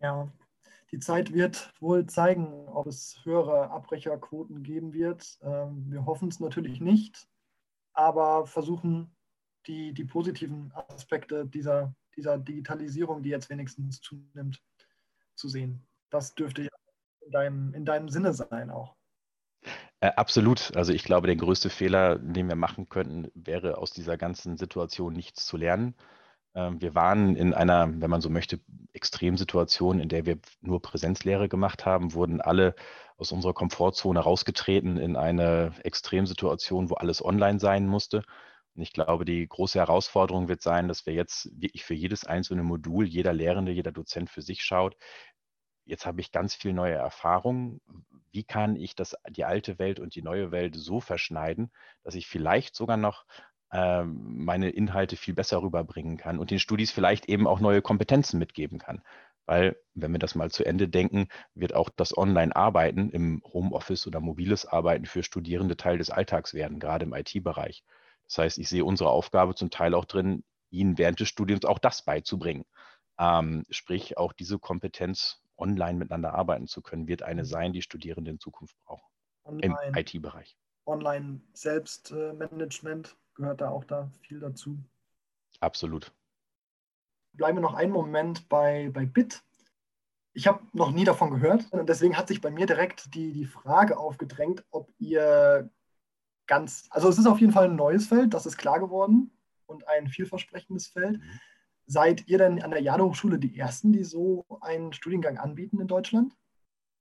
Ja, 0.00 0.32
die 0.92 0.98
Zeit 0.98 1.32
wird 1.32 1.72
wohl 1.80 2.06
zeigen, 2.06 2.68
ob 2.68 2.86
es 2.86 3.20
höhere 3.24 3.70
Abbrecherquoten 3.70 4.62
geben 4.62 4.92
wird. 4.92 5.38
Ähm, 5.42 5.90
wir 5.90 6.04
hoffen 6.04 6.28
es 6.28 6.38
natürlich 6.38 6.80
nicht, 6.80 7.26
aber 7.94 8.46
versuchen 8.46 9.16
die, 9.66 9.94
die 9.94 10.04
positiven 10.04 10.70
Aspekte 10.88 11.46
dieser, 11.46 11.94
dieser 12.14 12.38
Digitalisierung, 12.38 13.22
die 13.22 13.30
jetzt 13.30 13.48
wenigstens 13.48 14.00
zunimmt, 14.00 14.62
zu 15.34 15.48
sehen. 15.48 15.86
Das 16.10 16.34
dürfte 16.34 16.62
ja 16.62 16.70
in 17.24 17.30
deinem, 17.30 17.74
in 17.74 17.84
deinem 17.86 18.08
Sinne 18.10 18.34
sein 18.34 18.70
auch. 18.70 18.94
Äh, 20.00 20.10
absolut. 20.16 20.76
Also 20.76 20.92
ich 20.92 21.04
glaube, 21.04 21.26
der 21.26 21.36
größte 21.36 21.70
Fehler, 21.70 22.18
den 22.18 22.48
wir 22.48 22.56
machen 22.56 22.88
könnten, 22.90 23.30
wäre 23.34 23.78
aus 23.78 23.92
dieser 23.92 24.18
ganzen 24.18 24.58
Situation 24.58 25.14
nichts 25.14 25.46
zu 25.46 25.56
lernen. 25.56 25.94
Ähm, 26.54 26.80
wir 26.80 26.94
waren 26.94 27.36
in 27.36 27.54
einer, 27.54 27.88
wenn 28.00 28.10
man 28.10 28.20
so 28.20 28.30
möchte, 28.30 28.60
Extremsituation, 28.92 30.00
in 30.00 30.08
der 30.08 30.26
wir 30.26 30.38
nur 30.60 30.82
Präsenzlehre 30.82 31.48
gemacht 31.48 31.86
haben, 31.86 32.14
wurden 32.14 32.40
alle 32.40 32.74
aus 33.16 33.32
unserer 33.32 33.54
Komfortzone 33.54 34.20
rausgetreten 34.20 34.98
in 34.98 35.16
eine 35.16 35.72
Extremsituation, 35.84 36.90
wo 36.90 36.94
alles 36.94 37.24
online 37.24 37.58
sein 37.58 37.86
musste. 37.86 38.24
Und 38.74 38.82
ich 38.82 38.92
glaube, 38.92 39.24
die 39.24 39.46
große 39.46 39.78
Herausforderung 39.78 40.48
wird 40.48 40.62
sein, 40.62 40.88
dass 40.88 41.06
wir 41.06 41.14
jetzt 41.14 41.50
wirklich 41.60 41.84
für 41.84 41.94
jedes 41.94 42.24
einzelne 42.24 42.62
Modul, 42.62 43.06
jeder 43.06 43.32
Lehrende, 43.32 43.72
jeder 43.72 43.92
Dozent 43.92 44.30
für 44.30 44.42
sich 44.42 44.62
schaut, 44.62 44.96
jetzt 45.84 46.06
habe 46.06 46.20
ich 46.20 46.32
ganz 46.32 46.54
viel 46.54 46.72
neue 46.72 46.94
Erfahrungen. 46.94 47.80
Wie 48.30 48.44
kann 48.44 48.76
ich 48.76 48.94
das, 48.94 49.16
die 49.28 49.44
alte 49.44 49.78
Welt 49.78 50.00
und 50.00 50.14
die 50.14 50.22
neue 50.22 50.50
Welt 50.50 50.74
so 50.76 51.00
verschneiden, 51.00 51.70
dass 52.02 52.14
ich 52.14 52.26
vielleicht 52.26 52.74
sogar 52.74 52.96
noch 52.96 53.26
meine 53.72 54.68
Inhalte 54.68 55.16
viel 55.16 55.34
besser 55.34 55.62
rüberbringen 55.62 56.18
kann 56.18 56.38
und 56.38 56.50
den 56.50 56.58
Studis 56.58 56.90
vielleicht 56.90 57.28
eben 57.28 57.46
auch 57.46 57.60
neue 57.60 57.80
Kompetenzen 57.80 58.38
mitgeben 58.38 58.78
kann. 58.78 59.02
Weil, 59.46 59.76
wenn 59.94 60.12
wir 60.12 60.18
das 60.18 60.34
mal 60.34 60.50
zu 60.50 60.64
Ende 60.64 60.88
denken, 60.88 61.28
wird 61.54 61.74
auch 61.74 61.90
das 61.90 62.16
Online-Arbeiten 62.16 63.10
im 63.10 63.42
Homeoffice 63.52 64.06
oder 64.06 64.20
mobiles 64.20 64.66
Arbeiten 64.66 65.06
für 65.06 65.22
Studierende 65.22 65.76
Teil 65.76 65.98
des 65.98 66.10
Alltags 66.10 66.54
werden, 66.54 66.78
gerade 66.78 67.06
im 67.06 67.14
IT-Bereich. 67.14 67.82
Das 68.24 68.38
heißt, 68.38 68.58
ich 68.58 68.68
sehe 68.68 68.84
unsere 68.84 69.10
Aufgabe 69.10 69.54
zum 69.54 69.70
Teil 69.70 69.94
auch 69.94 70.04
drin, 70.04 70.44
ihnen 70.70 70.96
während 70.96 71.18
des 71.18 71.28
Studiums 71.28 71.64
auch 71.64 71.78
das 71.78 72.04
beizubringen. 72.04 72.64
Ähm, 73.18 73.64
sprich, 73.70 74.16
auch 74.16 74.32
diese 74.32 74.58
Kompetenz, 74.58 75.42
online 75.56 75.98
miteinander 75.98 76.34
arbeiten 76.34 76.66
zu 76.66 76.82
können, 76.82 77.08
wird 77.08 77.22
eine 77.22 77.44
sein, 77.44 77.72
die 77.72 77.82
Studierende 77.82 78.30
in 78.30 78.38
Zukunft 78.38 78.76
brauchen. 78.84 79.06
Online, 79.44 79.76
Im 79.86 79.94
IT-Bereich. 79.94 80.56
Online-Selbstmanagement 80.86 83.16
gehört 83.34 83.60
da 83.60 83.70
auch 83.70 83.84
da 83.84 84.10
viel 84.22 84.40
dazu. 84.40 84.78
Absolut. 85.60 86.12
Bleiben 87.32 87.58
wir 87.58 87.62
noch 87.62 87.74
einen 87.74 87.92
Moment 87.92 88.48
bei, 88.48 88.90
bei 88.92 89.06
Bit. 89.06 89.42
Ich 90.34 90.46
habe 90.46 90.64
noch 90.72 90.92
nie 90.92 91.04
davon 91.04 91.30
gehört 91.30 91.70
und 91.72 91.88
deswegen 91.88 92.16
hat 92.16 92.28
sich 92.28 92.40
bei 92.40 92.50
mir 92.50 92.66
direkt 92.66 93.14
die, 93.14 93.32
die 93.32 93.46
Frage 93.46 93.98
aufgedrängt, 93.98 94.64
ob 94.70 94.90
ihr 94.98 95.70
ganz, 96.46 96.86
also 96.90 97.08
es 97.08 97.18
ist 97.18 97.26
auf 97.26 97.40
jeden 97.40 97.52
Fall 97.52 97.66
ein 97.66 97.76
neues 97.76 98.06
Feld, 98.06 98.34
das 98.34 98.46
ist 98.46 98.56
klar 98.56 98.80
geworden 98.80 99.30
und 99.66 99.86
ein 99.88 100.08
vielversprechendes 100.08 100.88
Feld. 100.88 101.18
Mhm. 101.18 101.40
Seid 101.86 102.28
ihr 102.28 102.38
denn 102.38 102.62
an 102.62 102.70
der 102.70 102.80
Jade-Hochschule 102.80 103.38
die 103.38 103.58
Ersten, 103.58 103.92
die 103.92 104.04
so 104.04 104.46
einen 104.60 104.92
Studiengang 104.92 105.38
anbieten 105.38 105.80
in 105.80 105.88
Deutschland? 105.88 106.34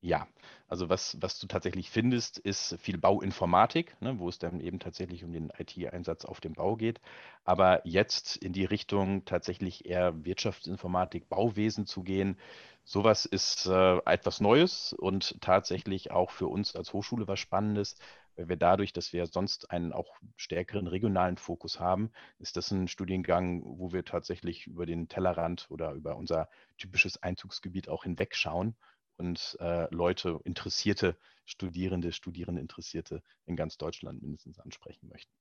Ja, 0.03 0.27
also 0.67 0.89
was, 0.89 1.15
was 1.21 1.37
du 1.39 1.45
tatsächlich 1.45 1.91
findest, 1.91 2.39
ist 2.39 2.75
viel 2.79 2.97
Bauinformatik, 2.97 3.95
ne, 4.01 4.17
wo 4.17 4.29
es 4.29 4.39
dann 4.39 4.59
eben 4.59 4.79
tatsächlich 4.79 5.23
um 5.23 5.31
den 5.31 5.51
IT-Einsatz 5.59 6.25
auf 6.25 6.41
dem 6.41 6.53
Bau 6.53 6.75
geht. 6.75 6.99
Aber 7.43 7.85
jetzt 7.87 8.35
in 8.37 8.51
die 8.51 8.65
Richtung 8.65 9.25
tatsächlich 9.25 9.85
eher 9.85 10.25
Wirtschaftsinformatik, 10.25 11.29
Bauwesen 11.29 11.85
zu 11.85 12.01
gehen, 12.01 12.39
sowas 12.83 13.25
ist 13.25 13.67
äh, 13.67 13.97
etwas 14.05 14.41
Neues 14.41 14.93
und 14.93 15.39
tatsächlich 15.39 16.09
auch 16.09 16.31
für 16.31 16.47
uns 16.47 16.75
als 16.75 16.93
Hochschule 16.93 17.27
was 17.27 17.39
Spannendes, 17.39 17.95
weil 18.35 18.49
wir 18.49 18.57
dadurch, 18.57 18.93
dass 18.93 19.13
wir 19.13 19.27
sonst 19.27 19.69
einen 19.69 19.93
auch 19.93 20.15
stärkeren 20.35 20.87
regionalen 20.87 21.37
Fokus 21.37 21.79
haben, 21.79 22.11
ist 22.39 22.57
das 22.57 22.71
ein 22.71 22.87
Studiengang, 22.87 23.61
wo 23.63 23.91
wir 23.91 24.03
tatsächlich 24.03 24.65
über 24.65 24.87
den 24.87 25.07
Tellerrand 25.09 25.67
oder 25.69 25.91
über 25.93 26.15
unser 26.15 26.49
typisches 26.77 27.21
Einzugsgebiet 27.21 27.87
auch 27.87 28.03
hinwegschauen 28.03 28.75
und 29.17 29.57
äh, 29.59 29.87
Leute, 29.93 30.39
interessierte 30.43 31.17
Studierende, 31.45 32.11
Studierende 32.11 32.61
Interessierte 32.61 33.21
in 33.45 33.55
ganz 33.55 33.77
Deutschland 33.77 34.21
mindestens 34.21 34.59
ansprechen 34.59 35.09
möchten. 35.09 35.31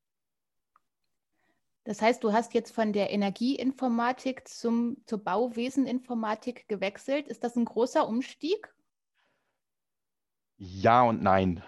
Das 1.84 2.02
heißt, 2.02 2.22
du 2.22 2.32
hast 2.32 2.52
jetzt 2.54 2.74
von 2.74 2.92
der 2.92 3.10
Energieinformatik 3.10 4.46
zum, 4.46 4.98
zur 5.06 5.24
Bauweseninformatik 5.24 6.68
gewechselt. 6.68 7.26
Ist 7.26 7.42
das 7.42 7.56
ein 7.56 7.64
großer 7.64 8.06
Umstieg? 8.06 8.74
Ja 10.58 11.02
und 11.02 11.22
nein. 11.22 11.62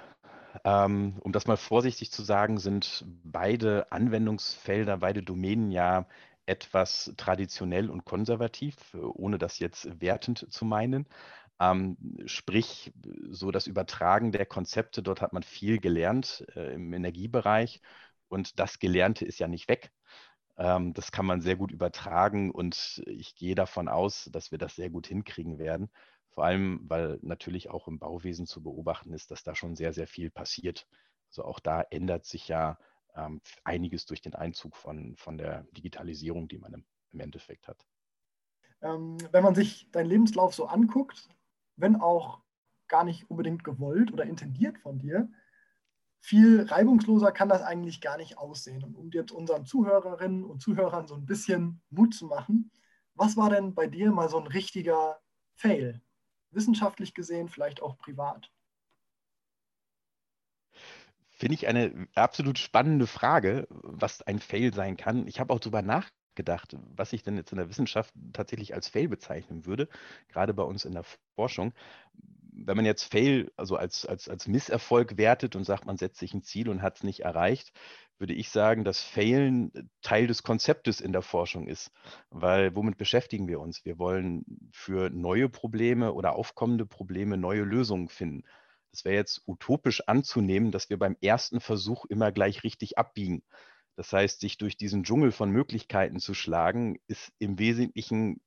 Ähm, 0.65 1.19
um 1.21 1.33
das 1.33 1.47
mal 1.47 1.57
vorsichtig 1.57 2.13
zu 2.13 2.23
sagen, 2.23 2.59
sind 2.59 3.07
beide 3.25 3.91
Anwendungsfelder, 3.91 4.99
beide 4.99 5.23
Domänen 5.23 5.71
ja 5.71 6.07
etwas 6.45 7.13
traditionell 7.17 7.89
und 7.89 8.05
konservativ, 8.05 8.95
ohne 8.95 9.39
das 9.39 9.59
jetzt 9.61 10.01
wertend 10.01 10.47
zu 10.51 10.65
meinen. 10.65 11.07
Ähm, 11.63 11.97
sprich, 12.27 12.93
so 13.31 13.53
das 13.53 13.69
Übertragen 13.69 14.33
der 14.33 14.47
Konzepte, 14.47 15.01
dort 15.01 15.21
hat 15.21 15.33
man 15.33 15.45
viel 15.45 15.79
gelernt 15.79 16.45
äh, 16.57 16.75
im 16.75 16.93
Energiebereich 16.93 17.81
und 18.29 18.59
das 18.59 18.81
Gelernte 18.81 19.25
ist 19.25 19.39
ja 19.39 19.47
nicht 19.47 19.69
weg. 19.69 19.93
Ähm, 20.57 20.93
das 20.93 21.13
kann 21.13 21.25
man 21.25 21.41
sehr 21.41 21.55
gut 21.55 21.71
übertragen 21.71 22.51
und 22.51 23.05
ich 23.07 23.37
gehe 23.37 23.55
davon 23.55 23.87
aus, 23.87 24.29
dass 24.33 24.51
wir 24.51 24.59
das 24.59 24.75
sehr 24.75 24.91
gut 24.91 25.07
hinkriegen 25.07 25.61
werden. 25.61 25.89
Vor 26.31 26.45
allem, 26.45 26.81
weil 26.89 27.21
natürlich 27.23 27.71
auch 27.71 27.87
im 27.87 28.01
Bauwesen 28.01 28.47
zu 28.47 28.61
beobachten 28.61 29.13
ist, 29.13 29.31
dass 29.31 29.45
da 29.45 29.55
schon 29.55 29.77
sehr, 29.77 29.93
sehr 29.93 30.09
viel 30.09 30.31
passiert. 30.31 30.89
Also 31.29 31.45
auch 31.45 31.61
da 31.61 31.83
ändert 31.83 32.25
sich 32.25 32.49
ja 32.49 32.77
ähm, 33.15 33.41
einiges 33.63 34.05
durch 34.07 34.21
den 34.21 34.35
Einzug 34.35 34.75
von, 34.77 35.15
von 35.17 35.39
der 35.39 35.65
Digitalisierung, 35.71 36.49
die 36.49 36.59
man 36.59 36.75
im, 36.75 36.85
im 37.13 37.21
Endeffekt 37.21 37.69
hat. 37.69 37.87
Ähm, 38.81 39.17
wenn 39.31 39.45
man 39.45 39.55
sich 39.55 39.89
deinen 39.93 40.09
Lebenslauf 40.09 40.55
so 40.55 40.67
anguckt, 40.67 41.29
wenn 41.77 41.97
auch 41.97 42.43
gar 42.89 43.05
nicht 43.05 43.31
unbedingt 43.31 43.65
gewollt 43.65 44.13
oder 44.13 44.25
intendiert 44.25 44.79
von 44.79 44.99
dir, 44.99 45.29
viel 46.21 46.63
reibungsloser 46.63 47.33
kann 47.33 47.49
das 47.49 47.63
eigentlich 47.63 48.01
gar 48.01 48.17
nicht 48.17 48.39
aussehen. 48.39 48.85
Und 48.85 48.95
um 48.95 49.11
jetzt 49.11 49.33
unseren 49.33 49.67
Zuhörerinnen 49.67 50.45
und 50.45 50.63
Zuhörern 50.63 51.09
so 51.09 51.15
ein 51.15 51.27
bisschen 51.27 51.83
Mut 51.91 52.15
zu 52.15 52.27
machen, 52.27 52.71
was 53.15 53.37
war 53.37 53.51
denn 53.51 53.75
bei 53.75 53.87
dir 53.87 54.13
mal 54.13 54.29
so 54.29 54.39
ein 54.39 54.47
richtiger 54.47 55.21
Fail? 55.55 56.01
Wissenschaftlich 56.51 57.15
gesehen, 57.15 57.49
vielleicht 57.49 57.83
auch 57.83 57.99
privat? 57.99 58.51
Finde 61.31 61.55
ich 61.55 61.67
eine 61.67 62.07
absolut 62.15 62.59
spannende 62.59 63.09
Frage, 63.09 63.67
was 63.71 64.23
ein 64.23 64.39
Fail 64.39 64.73
sein 64.73 64.97
kann. 64.97 65.27
Ich 65.27 65.41
habe 65.41 65.53
auch 65.53 65.59
darüber 65.59 65.83
nachgedacht, 65.83 66.22
was 66.97 67.13
ich 67.13 67.23
denn 67.23 67.37
jetzt 67.37 67.53
in 67.53 67.59
der 67.59 67.69
Wissenschaft 67.69 68.15
tatsächlich 68.33 68.75
als 68.75 68.89
Fail 68.89 69.09
bezeichnen 69.09 69.67
würde, 69.67 69.89
gerade 70.29 70.55
bei 70.55 70.63
uns 70.63 70.85
in 70.85 70.93
der 70.93 71.05
Forschung. 71.35 71.73
Wenn 72.55 72.77
man 72.77 72.85
jetzt 72.85 73.05
Fail 73.05 73.51
also 73.57 73.77
als, 73.77 74.05
als, 74.05 74.29
als 74.29 74.47
Misserfolg 74.47 75.17
wertet 75.17 75.57
und 75.57 75.65
sagt, 75.65 75.87
man 75.87 75.97
setzt 75.97 76.19
sich 76.19 76.35
ein 76.35 76.43
Ziel 76.43 76.69
und 76.69 76.83
hat 76.83 76.97
es 76.97 77.03
nicht 77.03 77.21
erreicht, 77.21 77.73
würde 78.19 78.35
ich 78.35 78.51
sagen, 78.51 78.85
dass 78.85 79.03
Failen 79.03 79.91
Teil 80.01 80.27
des 80.27 80.43
Konzeptes 80.43 81.01
in 81.01 81.13
der 81.13 81.23
Forschung 81.23 81.67
ist. 81.67 81.91
Weil 82.31 82.77
womit 82.77 82.97
beschäftigen 82.97 83.49
wir 83.49 83.59
uns? 83.59 83.85
Wir 83.85 83.99
wollen 83.99 84.45
für 84.71 85.11
neue 85.11 85.49
Probleme 85.49 86.13
oder 86.13 86.35
aufkommende 86.35 86.87
Probleme 86.87 87.37
neue 87.37 87.63
Lösungen 87.63 88.09
finden. 88.09 88.45
Es 88.93 89.05
wäre 89.05 89.17
jetzt 89.17 89.43
utopisch 89.47 90.07
anzunehmen, 90.07 90.71
dass 90.71 90.91
wir 90.91 90.99
beim 90.99 91.17
ersten 91.21 91.61
Versuch 91.61 92.05
immer 92.05 92.31
gleich 92.31 92.63
richtig 92.63 92.99
abbiegen. 92.99 93.43
Das 93.97 94.13
heißt, 94.13 94.41
sich 94.41 94.59
durch 94.59 94.77
diesen 94.77 95.05
Dschungel 95.05 95.33
von 95.33 95.51
Möglichkeiten 95.51 96.19
zu 96.19 96.35
schlagen, 96.35 96.99
ist 97.07 97.33
im 97.39 97.59
Wesentlichen 97.59 98.41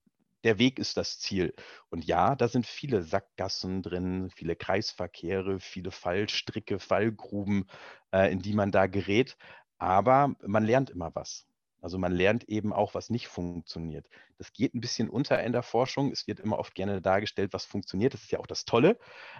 der 0.46 0.60
Weg 0.60 0.78
ist 0.78 0.96
das 0.96 1.20
Ziel. 1.20 1.56
Und 1.90 2.06
ja, 2.06 2.36
da 2.36 2.48
sind 2.48 2.68
viele 2.68 3.02
Sackgassen 3.02 3.82
drin, 3.82 4.30
viele 4.30 4.56
Kreisverkehre, 4.56 5.60
viele 5.60 5.90
Fallstricke, 5.90 6.80
Fallgruben, 6.80 7.66
äh, 8.12 8.32
in 8.32 8.40
die 8.40 8.54
man 8.54 8.72
da 8.72 8.86
gerät. 8.86 9.38
Aber 9.80 10.36
man 10.46 10.64
lernt 10.64 10.92
immer 10.92 11.14
was. 11.16 11.48
Also 11.82 11.98
man 11.98 12.14
lernt 12.14 12.46
eben 12.46 12.74
auch, 12.74 12.94
was 12.94 13.10
nicht 13.10 13.28
funktioniert. 13.28 14.08
Das 14.38 14.54
geht 14.54 14.76
ein 14.76 14.82
bisschen 14.82 15.10
unter 15.10 15.44
in 15.44 15.52
der 15.52 15.64
Forschung. 15.64 16.12
Es 16.12 16.28
wird 16.28 16.40
immer 16.40 16.60
oft 16.60 16.76
gerne 16.76 17.02
dargestellt, 17.02 17.52
was 17.54 17.66
funktioniert. 17.66 18.14
Das 18.14 18.22
ist 18.24 18.32
ja 18.32 18.40
auch 18.40 18.48
das 18.48 18.66
Tolle. 18.66 19.00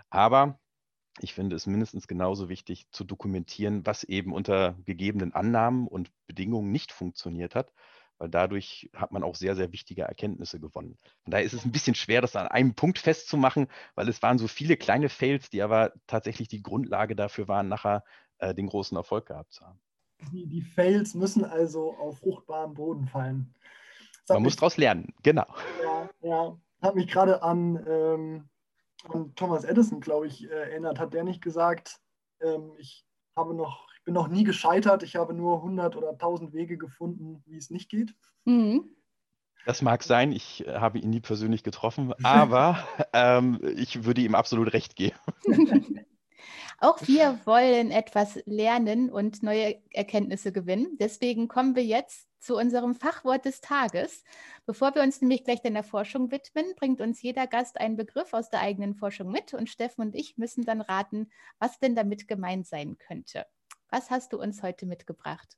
Aber 0.10 0.60
ich 1.20 1.34
finde 1.34 1.56
es 1.56 1.66
mindestens 1.66 2.08
genauso 2.08 2.50
wichtig 2.50 2.88
zu 2.92 3.04
dokumentieren, 3.04 3.86
was 3.86 4.04
eben 4.04 4.34
unter 4.34 4.76
gegebenen 4.86 5.34
Annahmen 5.34 5.88
und 5.88 6.12
Bedingungen 6.28 6.72
nicht 6.72 6.92
funktioniert 6.92 7.56
hat, 7.56 7.72
weil 8.18 8.30
dadurch 8.30 8.90
hat 8.94 9.12
man 9.12 9.24
auch 9.24 9.36
sehr, 9.36 9.56
sehr 9.56 9.72
wichtige 9.72 10.04
Erkenntnisse 10.04 10.60
gewonnen. 10.60 10.98
Von 11.24 11.32
daher 11.32 11.46
ist 11.46 11.54
es 11.54 11.66
ein 11.66 11.72
bisschen 11.72 11.96
schwer, 11.96 12.22
das 12.22 12.36
an 12.36 12.48
einem 12.48 12.76
Punkt 12.76 13.00
festzumachen, 13.00 13.68
weil 13.96 14.10
es 14.10 14.22
waren 14.22 14.38
so 14.38 14.48
viele 14.48 14.78
kleine 14.78 15.10
Fails, 15.10 15.50
die 15.50 15.62
aber 15.62 15.94
tatsächlich 16.08 16.48
die 16.48 16.62
Grundlage 16.62 17.16
dafür 17.16 17.48
waren, 17.48 17.70
nachher 17.70 18.04
äh, 18.40 18.54
den 18.54 18.68
großen 18.68 18.98
Erfolg 18.98 19.28
gehabt 19.28 19.54
zu 19.54 19.66
haben. 19.66 19.80
Die, 20.32 20.48
die 20.48 20.62
Fails 20.62 21.14
müssen 21.14 21.46
also 21.46 21.96
auf 21.98 22.20
fruchtbaren 22.20 22.74
Boden 22.74 23.08
fallen. 23.08 23.54
Man 24.28 24.44
muss 24.44 24.56
daraus 24.56 24.78
lernen, 24.78 25.14
genau. 25.24 25.46
Ja, 25.84 26.10
ja. 26.22 26.58
Hat 26.82 26.96
mich 26.96 27.08
gerade 27.08 27.42
an 27.44 27.86
ähm, 27.88 28.50
an 29.14 29.34
Thomas 29.36 29.64
Edison, 29.64 30.00
glaube 30.00 30.28
ich, 30.28 30.50
äh, 30.50 30.54
erinnert. 30.54 31.00
Hat 31.00 31.14
der 31.14 31.24
nicht 31.24 31.42
gesagt, 31.42 32.00
ähm, 32.42 32.74
ich 32.78 33.06
habe 33.36 33.54
noch, 33.54 33.88
ich 33.98 34.04
bin 34.04 34.14
noch 34.14 34.28
nie 34.28 34.44
gescheitert, 34.44 35.04
ich 35.04 35.16
habe 35.16 35.34
nur 35.34 35.58
100 35.58 35.96
oder 35.96 36.12
1000 36.12 36.54
Wege 36.54 36.78
gefunden, 36.78 37.44
wie 37.46 37.58
es 37.58 37.70
nicht 37.70 37.90
geht? 37.90 38.16
Mhm. 38.46 38.96
Das 39.66 39.82
mag 39.82 40.04
sein, 40.04 40.32
ich 40.32 40.66
äh, 40.68 40.76
habe 40.76 41.00
ihn 41.00 41.10
nie 41.10 41.22
persönlich 41.22 41.64
getroffen, 41.64 42.14
aber 42.24 42.78
ähm, 43.14 43.60
ich 43.76 44.06
würde 44.06 44.22
ihm 44.22 44.36
absolut 44.36 44.74
recht 44.74 44.96
geben. 44.96 45.18
Auch 46.80 47.00
wir 47.08 47.40
wollen 47.46 47.92
etwas 47.92 48.40
lernen 48.46 49.10
und 49.10 49.44
neue 49.44 49.82
Erkenntnisse 49.92 50.52
gewinnen. 50.52 50.98
Deswegen 51.00 51.48
kommen 51.48 51.76
wir 51.76 51.86
jetzt 51.86 52.28
zu 52.40 52.56
unserem 52.58 52.94
Fachwort 52.94 53.46
des 53.46 53.62
Tages. 53.62 54.24
Bevor 54.66 54.94
wir 54.94 55.02
uns 55.02 55.22
nämlich 55.22 55.44
gleich 55.44 55.62
der 55.62 55.84
Forschung 55.84 56.32
widmen, 56.32 56.66
bringt 56.76 57.02
uns 57.02 57.22
jeder 57.22 57.48
Gast 57.48 57.80
einen 57.80 57.98
Begriff 57.98 58.34
aus 58.34 58.50
der 58.50 58.62
eigenen 58.62 58.96
Forschung 58.96 59.32
mit 59.32 59.54
und 59.54 59.70
Steffen 59.70 60.02
und 60.02 60.16
ich 60.16 60.38
müssen 60.38 60.64
dann 60.64 60.82
raten, 60.82 61.32
was 61.60 61.80
denn 61.80 61.96
damit 61.96 62.28
gemeint 62.28 62.68
sein 62.68 62.98
könnte. 62.98 63.46
Was 63.90 64.12
hast 64.12 64.34
du 64.34 64.40
uns 64.40 64.62
heute 64.62 64.86
mitgebracht? 64.86 65.58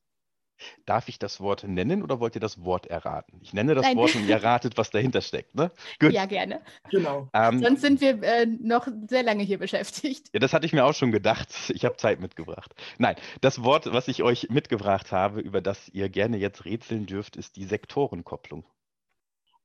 Darf 0.85 1.09
ich 1.09 1.19
das 1.19 1.39
Wort 1.39 1.63
nennen 1.63 2.03
oder 2.03 2.19
wollt 2.19 2.35
ihr 2.35 2.41
das 2.41 2.63
Wort 2.63 2.87
erraten? 2.87 3.39
Ich 3.41 3.53
nenne 3.53 3.75
das 3.75 3.85
Nein. 3.85 3.97
Wort 3.97 4.15
und 4.15 4.27
ihr 4.27 4.37
ratet, 4.43 4.77
was 4.77 4.89
dahinter 4.89 5.21
steckt. 5.21 5.55
Ne? 5.55 5.71
Gut. 5.99 6.11
Ja, 6.11 6.25
gerne. 6.25 6.61
Genau. 6.89 7.29
Ähm, 7.33 7.59
Sonst 7.59 7.81
sind 7.81 8.01
wir 8.01 8.21
äh, 8.23 8.45
noch 8.45 8.87
sehr 9.07 9.23
lange 9.23 9.43
hier 9.43 9.57
beschäftigt. 9.57 10.29
Ja, 10.33 10.39
das 10.39 10.53
hatte 10.53 10.65
ich 10.65 10.74
mir 10.74 10.85
auch 10.85 10.93
schon 10.93 11.11
gedacht. 11.11 11.50
Ich 11.70 11.85
habe 11.85 11.98
Zeit 11.98 12.20
mitgebracht. 12.20 12.74
Nein, 12.98 13.15
das 13.41 13.63
Wort, 13.63 13.91
was 13.91 14.07
ich 14.07 14.24
euch 14.24 14.50
mitgebracht 14.50 15.11
habe, 15.11 15.39
über 15.39 15.61
das 15.61 15.89
ihr 15.89 16.09
gerne 16.09 16.37
jetzt 16.37 16.65
rätseln 16.65 17.05
dürft, 17.05 17.35
ist 17.35 17.55
die 17.55 17.65
Sektorenkopplung. 17.65 18.65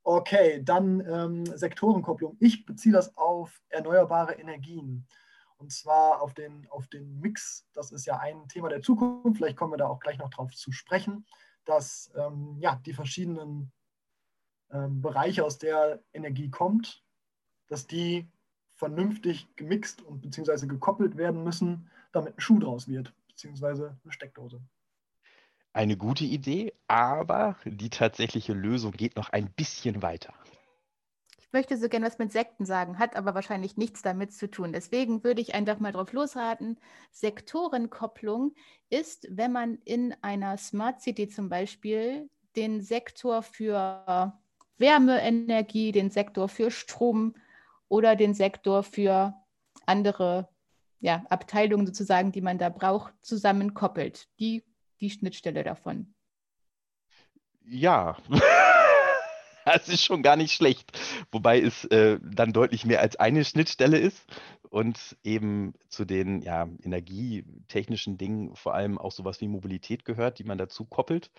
Okay, 0.05 0.61
dann 0.65 1.01
ähm, 1.09 1.47
Sektorenkopplung. 1.47 2.37
Ich 2.41 2.67
beziehe 2.67 2.93
das 2.93 3.17
auf 3.17 3.61
erneuerbare 3.69 4.35
Energien. 4.35 5.07
Und 5.63 5.71
zwar 5.71 6.21
auf 6.21 6.35
den, 6.35 6.67
auf 6.71 6.89
den 6.89 7.21
Mix. 7.21 7.69
Das 7.73 7.93
ist 7.93 8.05
ja 8.05 8.19
ein 8.19 8.49
Thema 8.49 8.69
der 8.69 8.83
Zukunft. 8.83 9.37
Vielleicht 9.37 9.57
kommen 9.57 9.73
wir 9.73 9.77
da 9.77 9.87
auch 9.87 10.01
gleich 10.01 10.19
noch 10.19 10.29
drauf 10.29 10.53
zu 10.53 10.73
sprechen, 10.73 11.25
dass 11.65 12.11
ähm, 12.17 12.57
ja, 12.59 12.81
die 12.85 12.93
verschiedenen 12.93 13.71
ähm, 14.73 15.01
Bereiche, 15.01 15.45
aus 15.45 15.59
der 15.59 16.03
Energie 16.13 16.51
kommt, 16.51 17.05
dass 17.69 17.87
die 17.87 18.29
vernünftig 18.75 19.55
gemixt 19.55 20.03
und 20.03 20.21
beziehungsweise 20.21 20.67
gekoppelt 20.67 21.17
werden 21.17 21.45
müssen, 21.45 21.89
damit 22.11 22.37
ein 22.37 22.41
Schuh 22.41 22.59
draus 22.59 22.89
wird, 22.89 23.15
beziehungsweise 23.29 23.97
eine 24.03 24.13
Steckdose. 24.13 24.61
Eine 25.73 25.97
gute 25.97 26.25
Idee, 26.25 26.75
aber 26.89 27.55
die 27.65 27.89
tatsächliche 27.89 28.53
Lösung 28.53 28.91
geht 28.91 29.15
noch 29.15 29.31
ein 29.31 29.49
bisschen 29.53 30.03
weiter 30.03 30.35
möchte 31.53 31.77
so 31.77 31.89
gerne 31.89 32.07
was 32.07 32.19
mit 32.19 32.33
Sekten 32.33 32.65
sagen, 32.65 32.99
hat 32.99 33.17
aber 33.17 33.35
wahrscheinlich 33.35 33.77
nichts 33.77 34.03
damit 34.03 34.33
zu 34.33 34.51
tun. 34.51 34.73
Deswegen 34.73 35.25
würde 35.25 35.41
ich 35.41 35.55
einfach 35.55 35.79
mal 35.79 35.93
drauf 35.93 36.13
losraten. 36.13 36.79
Sektorenkopplung 37.11 38.55
ist, 38.91 39.27
wenn 39.31 39.53
man 39.53 39.79
in 39.85 40.15
einer 40.23 40.57
Smart 40.57 41.01
City 41.01 41.29
zum 41.29 41.49
Beispiel 41.49 42.29
den 42.57 42.81
Sektor 42.81 43.43
für 43.43 44.35
Wärmeenergie, 44.79 45.93
den 45.93 46.11
Sektor 46.11 46.49
für 46.49 46.71
Strom 46.71 47.35
oder 47.89 48.17
den 48.17 48.35
Sektor 48.35 48.83
für 48.83 49.35
andere 49.87 50.49
ja, 51.01 51.25
Abteilungen 51.29 51.87
sozusagen, 51.87 52.33
die 52.33 52.41
man 52.41 52.59
da 52.59 52.69
braucht, 52.69 53.13
zusammenkoppelt. 53.23 54.29
Die, 54.39 54.65
die 55.01 55.11
Schnittstelle 55.11 55.65
davon. 55.65 56.15
Ja. 57.65 58.17
Das 59.65 59.89
ist 59.89 60.05
schon 60.05 60.23
gar 60.23 60.37
nicht 60.37 60.53
schlecht. 60.53 60.99
Wobei 61.31 61.61
es 61.61 61.85
äh, 61.87 62.19
dann 62.23 62.53
deutlich 62.53 62.85
mehr 62.85 63.01
als 63.01 63.17
eine 63.17 63.45
Schnittstelle 63.45 63.99
ist 63.99 64.25
und 64.71 65.17
eben 65.23 65.75
zu 65.89 66.05
den 66.05 66.43
ja, 66.43 66.69
energietechnischen 66.83 68.19
Dingen 68.19 68.57
vor 68.57 68.75
allem 68.75 68.99
auch 68.99 69.13
sowas 69.13 69.41
wie 69.41 69.49
Mobilität 69.49 70.05
gehört, 70.05 70.39
die 70.39 70.45
man 70.45 70.59
dazu 70.59 70.85
koppelt. 70.85 71.31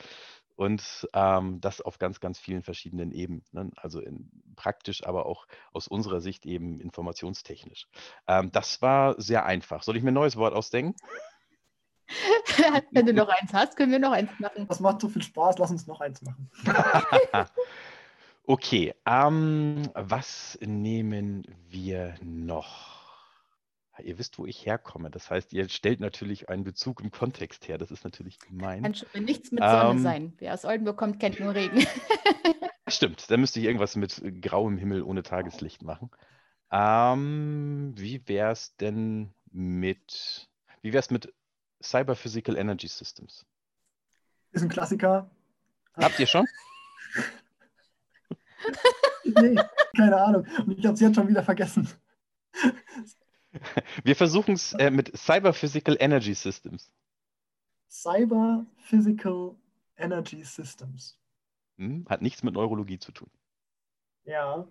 Und 0.55 1.07
ähm, 1.13 1.59
das 1.61 1.81
auf 1.81 1.97
ganz, 1.97 2.19
ganz 2.19 2.37
vielen 2.37 2.61
verschiedenen 2.61 3.11
Ebenen. 3.11 3.43
Ne? 3.51 3.71
Also 3.75 3.99
in, 3.99 4.29
praktisch, 4.55 5.03
aber 5.03 5.25
auch 5.25 5.47
aus 5.71 5.87
unserer 5.87 6.21
Sicht 6.21 6.45
eben 6.45 6.79
informationstechnisch. 6.79 7.87
Ähm, 8.27 8.51
das 8.51 8.79
war 8.81 9.19
sehr 9.19 9.45
einfach. 9.45 9.81
Soll 9.81 9.97
ich 9.97 10.03
mir 10.03 10.11
ein 10.11 10.15
neues 10.15 10.35
Wort 10.35 10.53
ausdenken? 10.53 10.95
Wenn 12.91 13.07
du 13.07 13.13
noch 13.13 13.29
eins 13.29 13.51
hast, 13.51 13.75
können 13.77 13.91
wir 13.91 13.99
noch 13.99 14.11
eins 14.11 14.29
machen. 14.39 14.67
Das 14.67 14.79
macht 14.79 15.01
so 15.01 15.09
viel 15.09 15.23
Spaß, 15.23 15.57
lass 15.57 15.71
uns 15.71 15.87
noch 15.87 16.01
eins 16.01 16.21
machen. 16.21 16.51
Okay, 18.45 18.93
ähm, 19.05 19.89
was 19.93 20.57
nehmen 20.61 21.43
wir 21.69 22.15
noch? 22.21 22.93
Ihr 24.03 24.17
wisst, 24.17 24.37
wo 24.37 24.45
ich 24.45 24.65
herkomme. 24.65 25.09
Das 25.11 25.29
heißt, 25.29 25.53
ihr 25.53 25.69
stellt 25.69 25.99
natürlich 25.99 26.49
einen 26.49 26.63
Bezug 26.63 26.99
im 26.99 27.11
Kontext 27.11 27.67
her. 27.67 27.77
Das 27.77 27.91
ist 27.91 28.03
natürlich 28.03 28.39
gemein. 28.39 28.81
Kann 28.81 28.95
schon 28.95 29.23
nichts 29.23 29.51
mit 29.51 29.63
Sonne 29.63 29.91
ähm, 29.91 29.99
sein. 29.99 30.33
Wer 30.39 30.55
aus 30.55 30.65
Oldenburg 30.65 30.97
kommt, 30.97 31.19
kennt 31.19 31.39
nur 31.39 31.53
Regen. 31.53 31.85
Stimmt, 32.87 33.29
da 33.29 33.37
müsste 33.37 33.59
ich 33.59 33.65
irgendwas 33.65 33.95
mit 33.95 34.21
grauem 34.41 34.77
Himmel 34.77 35.03
ohne 35.03 35.23
Tageslicht 35.23 35.83
machen. 35.83 36.09
Ähm, 36.71 37.93
wie 37.95 38.27
wäre 38.27 38.51
es 38.51 38.75
denn 38.75 39.33
mit, 39.51 40.49
wie 40.81 40.91
wäre 40.91 40.99
es 40.99 41.11
mit 41.11 41.33
Cyber 41.81 42.15
Physical 42.15 42.57
Energy 42.57 42.87
Systems? 42.87 43.45
Ist 44.51 44.63
ein 44.63 44.69
Klassiker. 44.69 45.29
Habt 45.95 46.19
ihr 46.19 46.27
schon? 46.27 46.45
nee, 49.23 49.59
keine 49.95 50.21
Ahnung. 50.21 50.47
Und 50.65 50.77
ich 50.77 50.85
habe 50.85 50.95
es 50.95 50.99
jetzt 50.99 51.15
schon 51.15 51.27
wieder 51.27 51.43
vergessen. 51.43 51.89
Wir 54.03 54.15
versuchen 54.15 54.55
es 54.55 54.73
äh, 54.73 54.89
mit 54.89 55.15
Cyber 55.15 55.53
Physical 55.53 55.95
Energy 55.99 56.33
Systems. 56.33 56.91
Cyber 57.89 58.65
Physical 58.77 59.55
Energy 59.97 60.43
Systems. 60.43 61.19
Hm, 61.77 62.05
hat 62.09 62.21
nichts 62.21 62.43
mit 62.43 62.55
Neurologie 62.55 62.99
zu 62.99 63.11
tun. 63.11 63.29
Ja. 64.25 64.67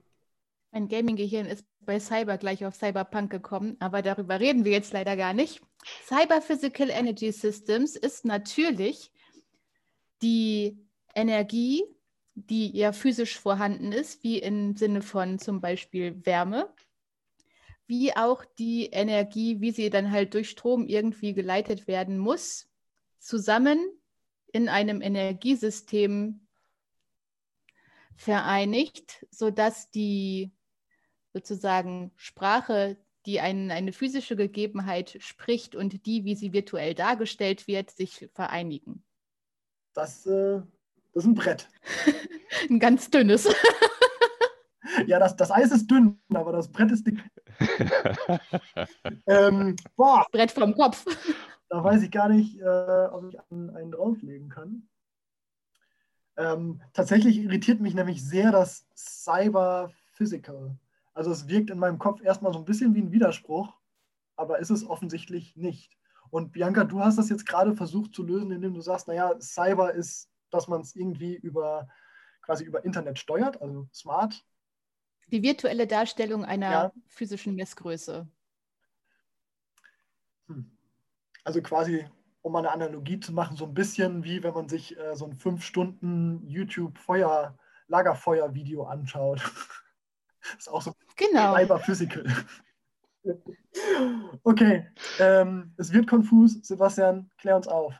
Mein 0.73 0.89
Gaming-Gehirn 0.89 1.47
ist 1.47 1.65
bei 1.81 2.01
Cyber 2.01 2.39
gleich 2.39 2.65
auf 2.65 2.75
Cyberpunk 2.75 3.31
gekommen, 3.31 3.77
aber 3.79 4.03
darüber 4.03 4.41
reden 4.41 4.65
wir 4.65 4.73
jetzt 4.73 4.93
leider 4.93 5.17
gar 5.17 5.35
nicht. 5.35 5.61
Cyber 6.05 6.41
Physical 6.41 6.91
Energy 6.91 7.31
Systems 7.31 7.97
ist 7.97 8.25
natürlich 8.25 9.13
die 10.23 10.79
Energie, 11.15 11.85
die 12.35 12.77
ja 12.77 12.93
physisch 12.93 13.39
vorhanden 13.39 13.93
ist, 13.93 14.23
wie 14.25 14.39
im 14.39 14.77
Sinne 14.77 15.03
von 15.03 15.39
zum 15.39 15.61
Beispiel 15.61 16.25
Wärme, 16.25 16.73
wie 17.87 18.17
auch 18.17 18.45
die 18.45 18.87
Energie, 18.87 19.61
wie 19.61 19.71
sie 19.71 19.91
dann 19.91 20.11
halt 20.11 20.35
durch 20.35 20.51
Strom 20.51 20.87
irgendwie 20.87 21.35
geleitet 21.35 21.87
werden 21.87 22.19
muss, 22.19 22.69
zusammen 23.19 23.79
in 24.53 24.69
einem 24.69 25.03
Energiesystem 25.03 26.47
vereinigt, 28.17 29.27
sodass 29.31 29.91
die 29.91 30.53
sozusagen 31.33 32.13
Sprache, 32.17 32.97
die 33.27 33.41
ein, 33.41 33.71
eine 33.71 33.93
physische 33.93 34.37
Gegebenheit 34.37 35.17
spricht 35.21 35.75
und 35.75 36.07
die, 36.07 36.25
wie 36.25 36.35
sie 36.35 36.53
virtuell 36.53 36.95
dargestellt 36.95 37.67
wird, 37.67 37.91
sich 37.91 38.29
vereinigen. 38.35 39.05
Das, 39.93 40.27
äh, 40.27 40.63
das 41.13 41.25
ist 41.25 41.31
ein 41.31 41.35
Brett. 41.35 41.69
ein 42.71 42.79
ganz 42.79 43.11
dünnes. 43.11 43.49
ja, 45.07 45.19
das, 45.19 45.37
das 45.37 45.51
Eis 45.51 45.73
ist 45.73 45.91
dünn, 45.91 46.21
aber 46.33 46.53
das 46.53 46.71
Brett 46.71 46.91
ist 46.91 47.07
dick. 47.07 47.23
ähm, 49.27 49.77
boah. 49.97 50.27
Brett 50.33 50.53
vom 50.53 50.75
Kopf. 50.75 51.05
Da 51.69 51.83
weiß 51.83 52.03
ich 52.03 52.11
gar 52.11 52.29
nicht, 52.29 52.61
äh, 52.61 53.07
ob 53.11 53.29
ich 53.29 53.39
einen, 53.51 53.71
einen 53.71 53.93
drauflegen 53.93 54.49
kann. 54.49 54.89
Ähm, 56.37 56.81
tatsächlich 56.93 57.39
irritiert 57.39 57.81
mich 57.81 57.95
nämlich 57.95 58.25
sehr 58.25 58.51
das 58.53 58.87
Cyber 58.97 59.91
Physical. 60.13 60.77
Also 61.15 61.31
es 61.31 61.49
wirkt 61.49 61.71
in 61.71 61.79
meinem 61.79 61.99
Kopf 61.99 62.23
erstmal 62.23 62.53
so 62.53 62.59
ein 62.59 62.65
bisschen 62.65 62.95
wie 62.95 63.03
ein 63.03 63.13
Widerspruch, 63.13 63.75
aber 64.37 64.59
ist 64.59 64.71
es 64.71 64.87
offensichtlich 64.87 65.57
nicht. 65.57 65.99
Und 66.31 66.53
Bianca, 66.53 66.85
du 66.85 67.01
hast 67.01 67.19
das 67.19 67.29
jetzt 67.29 67.45
gerade 67.45 67.77
versucht 67.77 68.15
zu 68.15 68.23
lösen, 68.23 68.51
indem 68.51 68.73
du 68.73 68.81
sagst, 68.81 69.09
naja, 69.09 69.39
Cyber 69.39 69.93
ist, 69.93 70.31
dass 70.53 70.69
man 70.69 70.81
es 70.81 70.95
irgendwie 70.95 71.35
über 71.35 71.89
quasi 72.43 72.65
über 72.65 72.85
Internet 72.85 73.19
steuert, 73.19 73.61
also 73.63 73.89
smart. 73.93 74.45
Die 75.29 75.43
virtuelle 75.43 75.87
Darstellung 75.87 76.45
einer 76.45 76.71
ja. 76.71 76.93
physischen 77.07 77.55
Messgröße. 77.55 78.29
Hm. 80.49 80.77
Also 81.45 81.63
quasi 81.63 82.07
um 82.43 82.57
eine 82.57 82.73
Analogie 82.73 83.21
zu 83.21 83.33
machen, 83.33 83.57
so 83.57 83.65
ein 83.65 83.75
bisschen 83.75 84.25
wie 84.25 84.43
wenn 84.43 84.53
man 84.53 84.69
sich 84.69 84.99
äh, 84.99 85.15
so 85.15 85.27
ein 85.27 85.37
fünf 85.37 85.65
Stunden 85.65 86.47
YouTube-Feuer, 86.49 87.57
Lagerfeuer-Video 87.87 88.85
anschaut. 88.85 89.41
das 90.43 90.53
ist 90.59 90.69
auch 90.69 90.83
so 90.83 90.93
genau. 91.17 91.55
Cyber 91.55 91.79
Physical. 91.79 92.25
okay, 94.43 94.89
ähm, 95.21 95.73
es 95.77 95.93
wird 95.93 96.09
konfus. 96.09 96.59
Sebastian, 96.63 97.31
klär 97.39 97.57
uns 97.57 97.69
auf. 97.69 97.95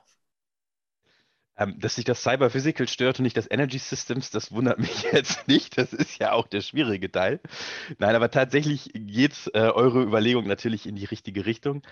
Ähm, 1.59 1.79
dass 1.79 1.97
sich 1.97 2.07
das 2.07 2.23
Cyber 2.23 2.49
Physical 2.49 2.89
stört 2.89 3.19
und 3.19 3.25
nicht 3.25 3.37
das 3.37 3.51
Energy 3.51 3.79
Systems, 3.79 4.31
das 4.31 4.53
wundert 4.53 4.79
mich 4.79 5.03
jetzt 5.13 5.47
nicht. 5.49 5.77
Das 5.77 5.93
ist 5.93 6.19
ja 6.19 6.33
auch 6.33 6.47
der 6.47 6.63
schwierige 6.63 7.13
Teil. 7.13 7.41
Nein, 7.99 8.15
aber 8.15 8.31
tatsächlich 8.31 8.91
geht 8.95 9.51
äh, 9.53 9.59
eure 9.61 10.03
Überlegung 10.03 10.47
natürlich 10.47 10.87
in 10.87 10.97
die 10.97 11.05
richtige 11.05 11.45
Richtung. 11.45 11.83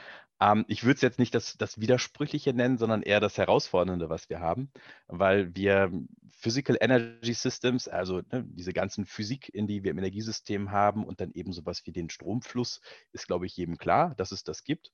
Ähm, 0.40 0.64
ich 0.66 0.84
würde 0.84 0.94
es 0.94 1.02
jetzt 1.02 1.18
nicht 1.18 1.34
das, 1.34 1.58
das 1.58 1.78
Widersprüchliche 1.78 2.54
nennen, 2.54 2.78
sondern 2.78 3.02
eher 3.02 3.20
das 3.20 3.36
Herausfordernde, 3.36 4.08
was 4.08 4.30
wir 4.30 4.40
haben, 4.40 4.70
weil 5.08 5.54
wir 5.54 5.92
Physical 6.30 6.78
Energy 6.80 7.34
Systems, 7.34 7.86
also 7.86 8.22
ne, 8.32 8.44
diese 8.46 8.72
ganzen 8.72 9.04
Physik, 9.04 9.50
in 9.52 9.66
die 9.66 9.84
wir 9.84 9.90
im 9.90 9.98
Energiesystem 9.98 10.70
haben 10.70 11.04
und 11.04 11.20
dann 11.20 11.32
eben 11.32 11.52
sowas 11.52 11.82
wie 11.84 11.92
den 11.92 12.08
Stromfluss, 12.08 12.80
ist, 13.12 13.26
glaube 13.26 13.44
ich, 13.44 13.56
jedem 13.58 13.76
klar, 13.76 14.14
dass 14.16 14.32
es 14.32 14.42
das 14.42 14.64
gibt. 14.64 14.90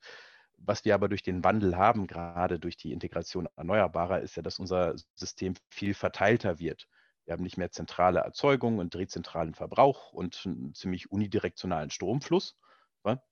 Was 0.59 0.85
wir 0.85 0.95
aber 0.95 1.09
durch 1.09 1.23
den 1.23 1.45
Wandel 1.45 1.77
haben, 1.77 2.07
gerade 2.07 2.59
durch 2.59 2.77
die 2.77 2.93
Integration 2.93 3.49
erneuerbarer, 3.57 4.21
ist 4.21 4.37
ja, 4.37 4.43
dass 4.43 4.59
unser 4.59 4.95
System 5.15 5.55
viel 5.69 5.95
verteilter 5.95 6.59
wird. 6.59 6.89
Wir 7.25 7.33
haben 7.33 7.43
nicht 7.43 7.57
mehr 7.57 7.71
zentrale 7.71 8.21
Erzeugung 8.21 8.79
und 8.79 8.95
dezentralen 8.95 9.55
Verbrauch 9.55 10.13
und 10.13 10.43
einen 10.45 10.75
ziemlich 10.75 11.11
unidirektionalen 11.11 11.91
Stromfluss, 11.91 12.57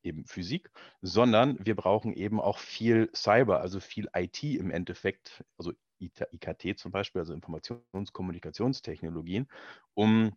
eben 0.03 0.25
Physik, 0.25 0.71
sondern 1.03 1.59
wir 1.65 1.75
brauchen 1.75 2.13
eben 2.13 2.41
auch 2.41 2.59
viel 2.59 3.11
Cyber, 3.15 3.61
also 3.61 3.81
viel 3.81 4.09
IT 4.15 4.43
im 4.45 4.71
Endeffekt, 4.71 5.45
also 5.59 5.73
IKT 6.01 6.79
zum 6.79 6.93
Beispiel, 6.93 7.21
also 7.21 7.33
Informations-Kommunikationstechnologien, 7.33 9.49
um 9.95 10.37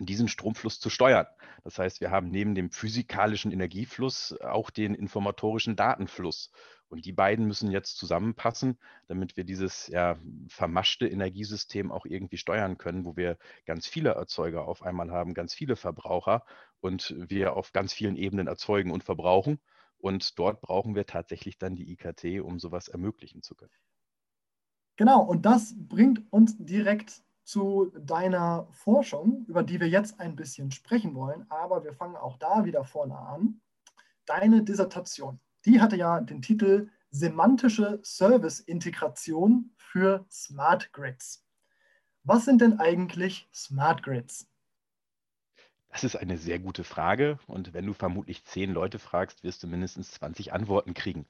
diesen 0.00 0.28
Stromfluss 0.28 0.80
zu 0.80 0.90
steuern. 0.90 1.26
Das 1.62 1.78
heißt, 1.78 2.00
wir 2.00 2.10
haben 2.10 2.28
neben 2.30 2.54
dem 2.54 2.70
physikalischen 2.70 3.52
Energiefluss 3.52 4.36
auch 4.40 4.70
den 4.70 4.94
informatorischen 4.94 5.76
Datenfluss. 5.76 6.50
Und 6.88 7.06
die 7.06 7.12
beiden 7.12 7.46
müssen 7.46 7.70
jetzt 7.70 7.96
zusammenpassen, 7.96 8.78
damit 9.08 9.36
wir 9.36 9.44
dieses 9.44 9.88
ja, 9.88 10.16
vermaschte 10.48 11.08
Energiesystem 11.08 11.90
auch 11.90 12.06
irgendwie 12.06 12.36
steuern 12.36 12.76
können, 12.78 13.04
wo 13.04 13.16
wir 13.16 13.38
ganz 13.66 13.86
viele 13.86 14.10
Erzeuger 14.10 14.66
auf 14.68 14.82
einmal 14.82 15.10
haben, 15.10 15.34
ganz 15.34 15.54
viele 15.54 15.76
Verbraucher 15.76 16.44
und 16.80 17.14
wir 17.16 17.56
auf 17.56 17.72
ganz 17.72 17.92
vielen 17.92 18.16
Ebenen 18.16 18.46
erzeugen 18.46 18.90
und 18.90 19.04
verbrauchen. 19.04 19.60
Und 19.98 20.38
dort 20.38 20.60
brauchen 20.60 20.94
wir 20.94 21.06
tatsächlich 21.06 21.56
dann 21.56 21.76
die 21.76 21.90
IKT, 21.92 22.42
um 22.42 22.58
sowas 22.58 22.88
ermöglichen 22.88 23.42
zu 23.42 23.54
können. 23.54 23.72
Genau, 24.96 25.22
und 25.22 25.46
das 25.46 25.74
bringt 25.76 26.30
uns 26.30 26.56
direkt 26.58 27.22
zu 27.44 27.92
deiner 27.98 28.66
Forschung, 28.72 29.44
über 29.46 29.62
die 29.62 29.78
wir 29.80 29.88
jetzt 29.88 30.18
ein 30.18 30.34
bisschen 30.34 30.70
sprechen 30.70 31.14
wollen, 31.14 31.46
aber 31.50 31.84
wir 31.84 31.92
fangen 31.92 32.16
auch 32.16 32.38
da 32.38 32.64
wieder 32.64 32.84
vorne 32.84 33.16
an. 33.16 33.60
Deine 34.26 34.62
Dissertation, 34.62 35.38
die 35.64 35.80
hatte 35.80 35.96
ja 35.96 36.20
den 36.20 36.42
Titel 36.42 36.90
Semantische 37.10 38.00
Service-Integration 38.02 39.70
für 39.76 40.24
Smart 40.30 40.92
Grids. 40.92 41.44
Was 42.24 42.44
sind 42.46 42.60
denn 42.60 42.80
eigentlich 42.80 43.48
Smart 43.52 44.02
Grids? 44.02 44.48
Das 45.94 46.02
ist 46.02 46.16
eine 46.16 46.38
sehr 46.38 46.58
gute 46.58 46.82
Frage 46.82 47.38
und 47.46 47.72
wenn 47.72 47.86
du 47.86 47.92
vermutlich 47.92 48.42
zehn 48.44 48.72
Leute 48.72 48.98
fragst, 48.98 49.44
wirst 49.44 49.62
du 49.62 49.68
mindestens 49.68 50.10
20 50.10 50.52
Antworten 50.52 50.92
kriegen. 50.92 51.24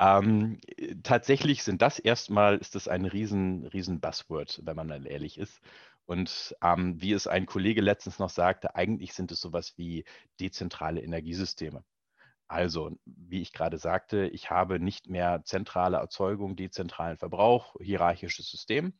Ähm, 0.00 0.60
tatsächlich 1.04 1.62
sind 1.62 1.80
das 1.80 2.00
erstmal, 2.00 2.56
ist 2.56 2.74
das 2.74 2.88
ein 2.88 3.04
riesen, 3.04 3.66
riesen 3.68 4.00
Buzzword, 4.00 4.62
wenn 4.64 4.74
man 4.74 4.88
dann 4.88 5.06
ehrlich 5.06 5.38
ist. 5.38 5.60
Und 6.06 6.56
ähm, 6.60 7.00
wie 7.00 7.12
es 7.12 7.28
ein 7.28 7.46
Kollege 7.46 7.82
letztens 7.82 8.18
noch 8.18 8.30
sagte, 8.30 8.74
eigentlich 8.74 9.12
sind 9.12 9.30
es 9.30 9.40
sowas 9.40 9.74
wie 9.78 10.04
dezentrale 10.40 11.00
Energiesysteme. 11.02 11.84
Also, 12.48 12.90
wie 13.06 13.42
ich 13.42 13.52
gerade 13.52 13.78
sagte, 13.78 14.26
ich 14.26 14.50
habe 14.50 14.80
nicht 14.80 15.08
mehr 15.08 15.42
zentrale 15.44 15.98
Erzeugung, 15.98 16.56
dezentralen 16.56 17.16
Verbrauch, 17.16 17.76
hierarchisches 17.80 18.50
System, 18.50 18.92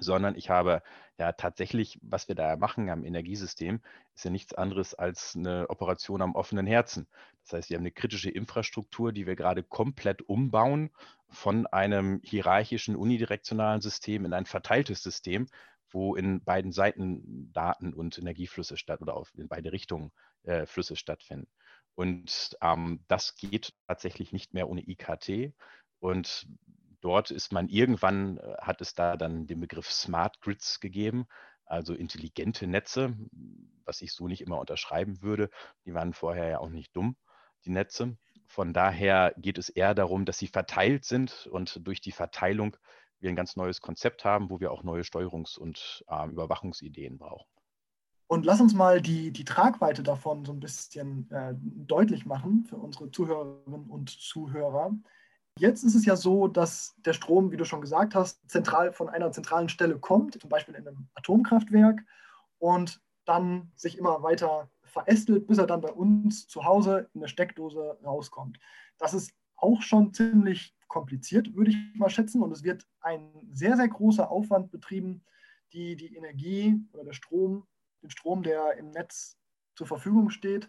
sondern 0.00 0.36
ich 0.36 0.50
habe 0.50 0.82
ja 1.18 1.32
tatsächlich, 1.32 1.98
was 2.02 2.28
wir 2.28 2.34
da 2.34 2.56
machen 2.56 2.90
am 2.90 3.04
Energiesystem, 3.04 3.80
ist 4.14 4.24
ja 4.24 4.30
nichts 4.30 4.54
anderes 4.54 4.94
als 4.94 5.34
eine 5.36 5.68
Operation 5.70 6.22
am 6.22 6.34
offenen 6.34 6.66
Herzen. 6.66 7.06
Das 7.42 7.52
heißt, 7.52 7.70
wir 7.70 7.76
haben 7.76 7.82
eine 7.82 7.92
kritische 7.92 8.30
Infrastruktur, 8.30 9.12
die 9.12 9.26
wir 9.26 9.36
gerade 9.36 9.62
komplett 9.62 10.22
umbauen 10.22 10.90
von 11.28 11.66
einem 11.66 12.20
hierarchischen, 12.24 12.96
unidirektionalen 12.96 13.80
System 13.80 14.24
in 14.24 14.32
ein 14.32 14.46
verteiltes 14.46 15.02
System, 15.02 15.46
wo 15.90 16.16
in 16.16 16.42
beiden 16.42 16.72
Seiten 16.72 17.52
Daten 17.52 17.94
und 17.94 18.18
Energieflüsse 18.18 18.76
statt 18.76 19.00
oder 19.00 19.14
auf, 19.14 19.32
in 19.36 19.48
beide 19.48 19.72
Richtungen 19.72 20.10
äh, 20.42 20.66
Flüsse 20.66 20.96
stattfinden. 20.96 21.48
Und 21.94 22.56
ähm, 22.60 23.04
das 23.06 23.36
geht 23.36 23.72
tatsächlich 23.86 24.32
nicht 24.32 24.54
mehr 24.54 24.68
ohne 24.68 24.82
IKT. 24.82 25.54
Und 26.00 26.48
dort 27.04 27.30
ist 27.30 27.52
man 27.52 27.68
irgendwann, 27.68 28.38
äh, 28.38 28.56
hat 28.60 28.80
es 28.80 28.94
da 28.94 29.16
dann 29.16 29.46
den 29.46 29.60
Begriff 29.60 29.90
Smart 29.90 30.40
Grids 30.40 30.80
gegeben, 30.80 31.26
also 31.66 31.94
intelligente 31.94 32.66
Netze, 32.66 33.14
was 33.84 34.02
ich 34.02 34.12
so 34.12 34.26
nicht 34.26 34.40
immer 34.40 34.58
unterschreiben 34.58 35.22
würde. 35.22 35.50
Die 35.84 35.94
waren 35.94 36.14
vorher 36.14 36.48
ja 36.48 36.58
auch 36.58 36.70
nicht 36.70 36.96
dumm, 36.96 37.16
die 37.64 37.70
Netze. 37.70 38.16
Von 38.46 38.72
daher 38.72 39.34
geht 39.36 39.58
es 39.58 39.68
eher 39.68 39.94
darum, 39.94 40.24
dass 40.24 40.38
sie 40.38 40.46
verteilt 40.46 41.04
sind 41.04 41.46
und 41.46 41.86
durch 41.86 42.00
die 42.00 42.12
Verteilung 42.12 42.76
wir 43.20 43.30
ein 43.30 43.36
ganz 43.36 43.56
neues 43.56 43.80
Konzept 43.80 44.24
haben, 44.24 44.50
wo 44.50 44.60
wir 44.60 44.70
auch 44.70 44.82
neue 44.82 45.02
Steuerungs- 45.02 45.58
und 45.58 46.04
äh, 46.08 46.28
Überwachungsideen 46.28 47.18
brauchen. 47.18 47.48
Und 48.26 48.44
lass 48.44 48.60
uns 48.60 48.74
mal 48.74 49.00
die, 49.00 49.30
die 49.30 49.44
Tragweite 49.44 50.02
davon 50.02 50.44
so 50.44 50.52
ein 50.52 50.60
bisschen 50.60 51.30
äh, 51.30 51.54
deutlich 51.58 52.26
machen 52.26 52.64
für 52.64 52.76
unsere 52.76 53.10
Zuhörerinnen 53.10 53.90
und 53.90 54.10
Zuhörer. 54.10 54.92
Jetzt 55.58 55.84
ist 55.84 55.94
es 55.94 56.04
ja 56.04 56.16
so, 56.16 56.48
dass 56.48 56.96
der 56.98 57.12
Strom, 57.12 57.52
wie 57.52 57.56
du 57.56 57.64
schon 57.64 57.80
gesagt 57.80 58.14
hast, 58.14 58.40
zentral 58.50 58.92
von 58.92 59.08
einer 59.08 59.30
zentralen 59.30 59.68
Stelle 59.68 59.98
kommt, 59.98 60.40
zum 60.40 60.50
Beispiel 60.50 60.74
in 60.74 60.86
einem 60.86 61.08
Atomkraftwerk, 61.14 62.04
und 62.58 63.00
dann 63.24 63.70
sich 63.76 63.96
immer 63.96 64.22
weiter 64.22 64.68
verästelt, 64.82 65.46
bis 65.46 65.58
er 65.58 65.66
dann 65.66 65.80
bei 65.80 65.92
uns 65.92 66.48
zu 66.48 66.64
Hause 66.64 67.08
in 67.14 67.20
der 67.20 67.28
Steckdose 67.28 67.98
rauskommt. 68.04 68.58
Das 68.98 69.14
ist 69.14 69.32
auch 69.56 69.82
schon 69.82 70.12
ziemlich 70.12 70.74
kompliziert, 70.88 71.54
würde 71.54 71.70
ich 71.70 71.76
mal 71.94 72.10
schätzen. 72.10 72.42
Und 72.42 72.52
es 72.52 72.64
wird 72.64 72.86
ein 73.00 73.30
sehr, 73.52 73.76
sehr 73.76 73.88
großer 73.88 74.30
Aufwand 74.30 74.70
betrieben, 74.70 75.24
die, 75.72 75.96
die 75.96 76.14
Energie 76.16 76.80
oder 76.92 77.04
der 77.04 77.12
Strom, 77.12 77.66
den 78.02 78.10
Strom, 78.10 78.42
der 78.42 78.76
im 78.76 78.90
Netz 78.90 79.36
zur 79.74 79.86
Verfügung 79.86 80.30
steht, 80.30 80.68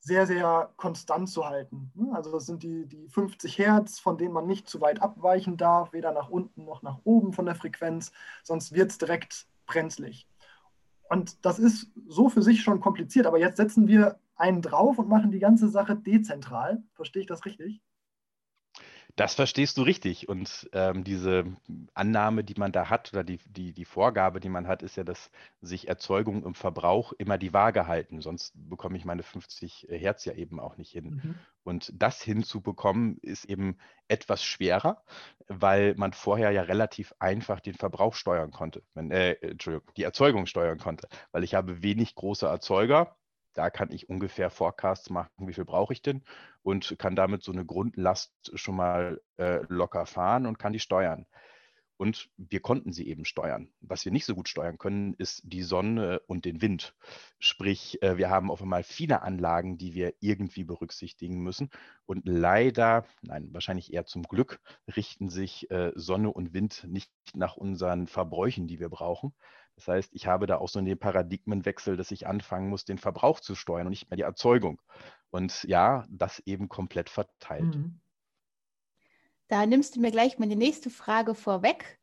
sehr, 0.00 0.26
sehr 0.26 0.72
konstant 0.76 1.28
zu 1.28 1.46
halten. 1.46 1.92
Hm, 1.96 2.14
also 2.14 2.32
das 2.32 2.46
sind 2.46 2.62
die, 2.62 2.86
die 2.86 3.08
50 3.08 3.58
Hertz, 3.58 3.98
von 3.98 4.16
denen 4.18 4.32
man 4.32 4.46
nicht 4.46 4.68
zu 4.68 4.80
weit 4.80 5.02
abweichen 5.02 5.56
darf, 5.56 5.92
weder 5.92 6.12
nach 6.12 6.28
unten 6.28 6.64
noch 6.64 6.82
nach 6.82 7.00
oben 7.04 7.32
von 7.32 7.46
der 7.46 7.54
Frequenz, 7.54 8.12
sonst 8.42 8.72
wird 8.72 8.90
es 8.90 8.98
direkt 8.98 9.46
brenzlig. 9.66 10.26
Und 11.10 11.44
das 11.44 11.58
ist 11.58 11.90
so 12.06 12.28
für 12.28 12.42
sich 12.42 12.62
schon 12.62 12.80
kompliziert, 12.80 13.26
aber 13.26 13.38
jetzt 13.38 13.56
setzen 13.56 13.88
wir 13.88 14.18
einen 14.36 14.62
drauf 14.62 14.98
und 14.98 15.08
machen 15.08 15.32
die 15.32 15.38
ganze 15.38 15.68
Sache 15.68 15.96
dezentral. 15.96 16.82
Verstehe 16.94 17.22
ich 17.22 17.28
das 17.28 17.44
richtig? 17.44 17.82
Das 19.18 19.34
verstehst 19.34 19.76
du 19.76 19.82
richtig. 19.82 20.28
Und 20.28 20.70
ähm, 20.72 21.02
diese 21.02 21.44
Annahme, 21.92 22.44
die 22.44 22.54
man 22.56 22.70
da 22.70 22.88
hat, 22.88 23.12
oder 23.12 23.24
die, 23.24 23.40
die, 23.46 23.72
die 23.72 23.84
Vorgabe, 23.84 24.38
die 24.38 24.48
man 24.48 24.68
hat, 24.68 24.84
ist 24.84 24.96
ja, 24.96 25.02
dass 25.02 25.32
sich 25.60 25.88
Erzeugung 25.88 26.44
und 26.44 26.56
Verbrauch 26.56 27.12
immer 27.18 27.36
die 27.36 27.52
Waage 27.52 27.88
halten. 27.88 28.20
Sonst 28.20 28.52
bekomme 28.54 28.96
ich 28.96 29.04
meine 29.04 29.24
50 29.24 29.88
Hertz 29.90 30.24
ja 30.24 30.34
eben 30.34 30.60
auch 30.60 30.76
nicht 30.76 30.92
hin. 30.92 31.20
Mhm. 31.20 31.34
Und 31.64 31.92
das 31.96 32.22
hinzubekommen, 32.22 33.18
ist 33.20 33.44
eben 33.46 33.78
etwas 34.06 34.44
schwerer, 34.44 35.02
weil 35.48 35.96
man 35.96 36.12
vorher 36.12 36.52
ja 36.52 36.62
relativ 36.62 37.12
einfach 37.18 37.58
den 37.58 37.74
Verbrauch 37.74 38.14
steuern 38.14 38.52
konnte. 38.52 38.84
Wenn, 38.94 39.10
äh, 39.10 39.32
Entschuldigung, 39.32 39.92
die 39.96 40.04
Erzeugung 40.04 40.46
steuern 40.46 40.78
konnte. 40.78 41.08
Weil 41.32 41.42
ich 41.42 41.56
habe 41.56 41.82
wenig 41.82 42.14
große 42.14 42.46
Erzeuger, 42.46 43.17
da 43.58 43.70
kann 43.70 43.90
ich 43.90 44.08
ungefähr 44.08 44.50
Forecasts 44.50 45.10
machen, 45.10 45.48
wie 45.48 45.52
viel 45.52 45.64
brauche 45.64 45.92
ich 45.92 46.00
denn 46.00 46.22
und 46.62 46.96
kann 46.96 47.16
damit 47.16 47.42
so 47.42 47.50
eine 47.50 47.66
Grundlast 47.66 48.32
schon 48.54 48.76
mal 48.76 49.20
äh, 49.36 49.64
locker 49.68 50.06
fahren 50.06 50.46
und 50.46 50.60
kann 50.60 50.72
die 50.72 50.78
steuern. 50.78 51.26
Und 51.96 52.30
wir 52.36 52.60
konnten 52.60 52.92
sie 52.92 53.08
eben 53.08 53.24
steuern. 53.24 53.72
Was 53.80 54.04
wir 54.04 54.12
nicht 54.12 54.26
so 54.26 54.36
gut 54.36 54.48
steuern 54.48 54.78
können, 54.78 55.14
ist 55.14 55.42
die 55.42 55.64
Sonne 55.64 56.20
und 56.28 56.44
den 56.44 56.62
Wind. 56.62 56.94
Sprich, 57.40 58.00
äh, 58.00 58.16
wir 58.16 58.30
haben 58.30 58.52
auf 58.52 58.62
einmal 58.62 58.84
viele 58.84 59.22
Anlagen, 59.22 59.76
die 59.76 59.94
wir 59.94 60.14
irgendwie 60.20 60.62
berücksichtigen 60.62 61.42
müssen. 61.42 61.70
Und 62.06 62.28
leider, 62.28 63.04
nein, 63.22 63.48
wahrscheinlich 63.52 63.92
eher 63.92 64.06
zum 64.06 64.22
Glück, 64.22 64.60
richten 64.94 65.28
sich 65.28 65.68
äh, 65.72 65.90
Sonne 65.96 66.32
und 66.32 66.54
Wind 66.54 66.86
nicht 66.86 67.10
nach 67.34 67.56
unseren 67.56 68.06
Verbräuchen, 68.06 68.68
die 68.68 68.78
wir 68.78 68.88
brauchen, 68.88 69.34
das 69.78 69.86
heißt, 69.86 70.10
ich 70.12 70.26
habe 70.26 70.46
da 70.46 70.58
auch 70.58 70.68
so 70.68 70.80
einen 70.80 70.98
Paradigmenwechsel, 70.98 71.96
dass 71.96 72.10
ich 72.10 72.26
anfangen 72.26 72.68
muss, 72.68 72.84
den 72.84 72.98
Verbrauch 72.98 73.38
zu 73.38 73.54
steuern 73.54 73.86
und 73.86 73.90
nicht 73.90 74.10
mehr 74.10 74.16
die 74.16 74.24
Erzeugung. 74.24 74.80
Und 75.30 75.62
ja, 75.68 76.04
das 76.10 76.40
eben 76.46 76.68
komplett 76.68 77.08
verteilt. 77.08 77.76
Mhm. 77.76 78.00
Da 79.46 79.66
nimmst 79.66 79.94
du 79.94 80.00
mir 80.00 80.10
gleich 80.10 80.36
mal 80.40 80.48
die 80.48 80.56
nächste 80.56 80.90
Frage 80.90 81.36
vorweg. 81.36 82.00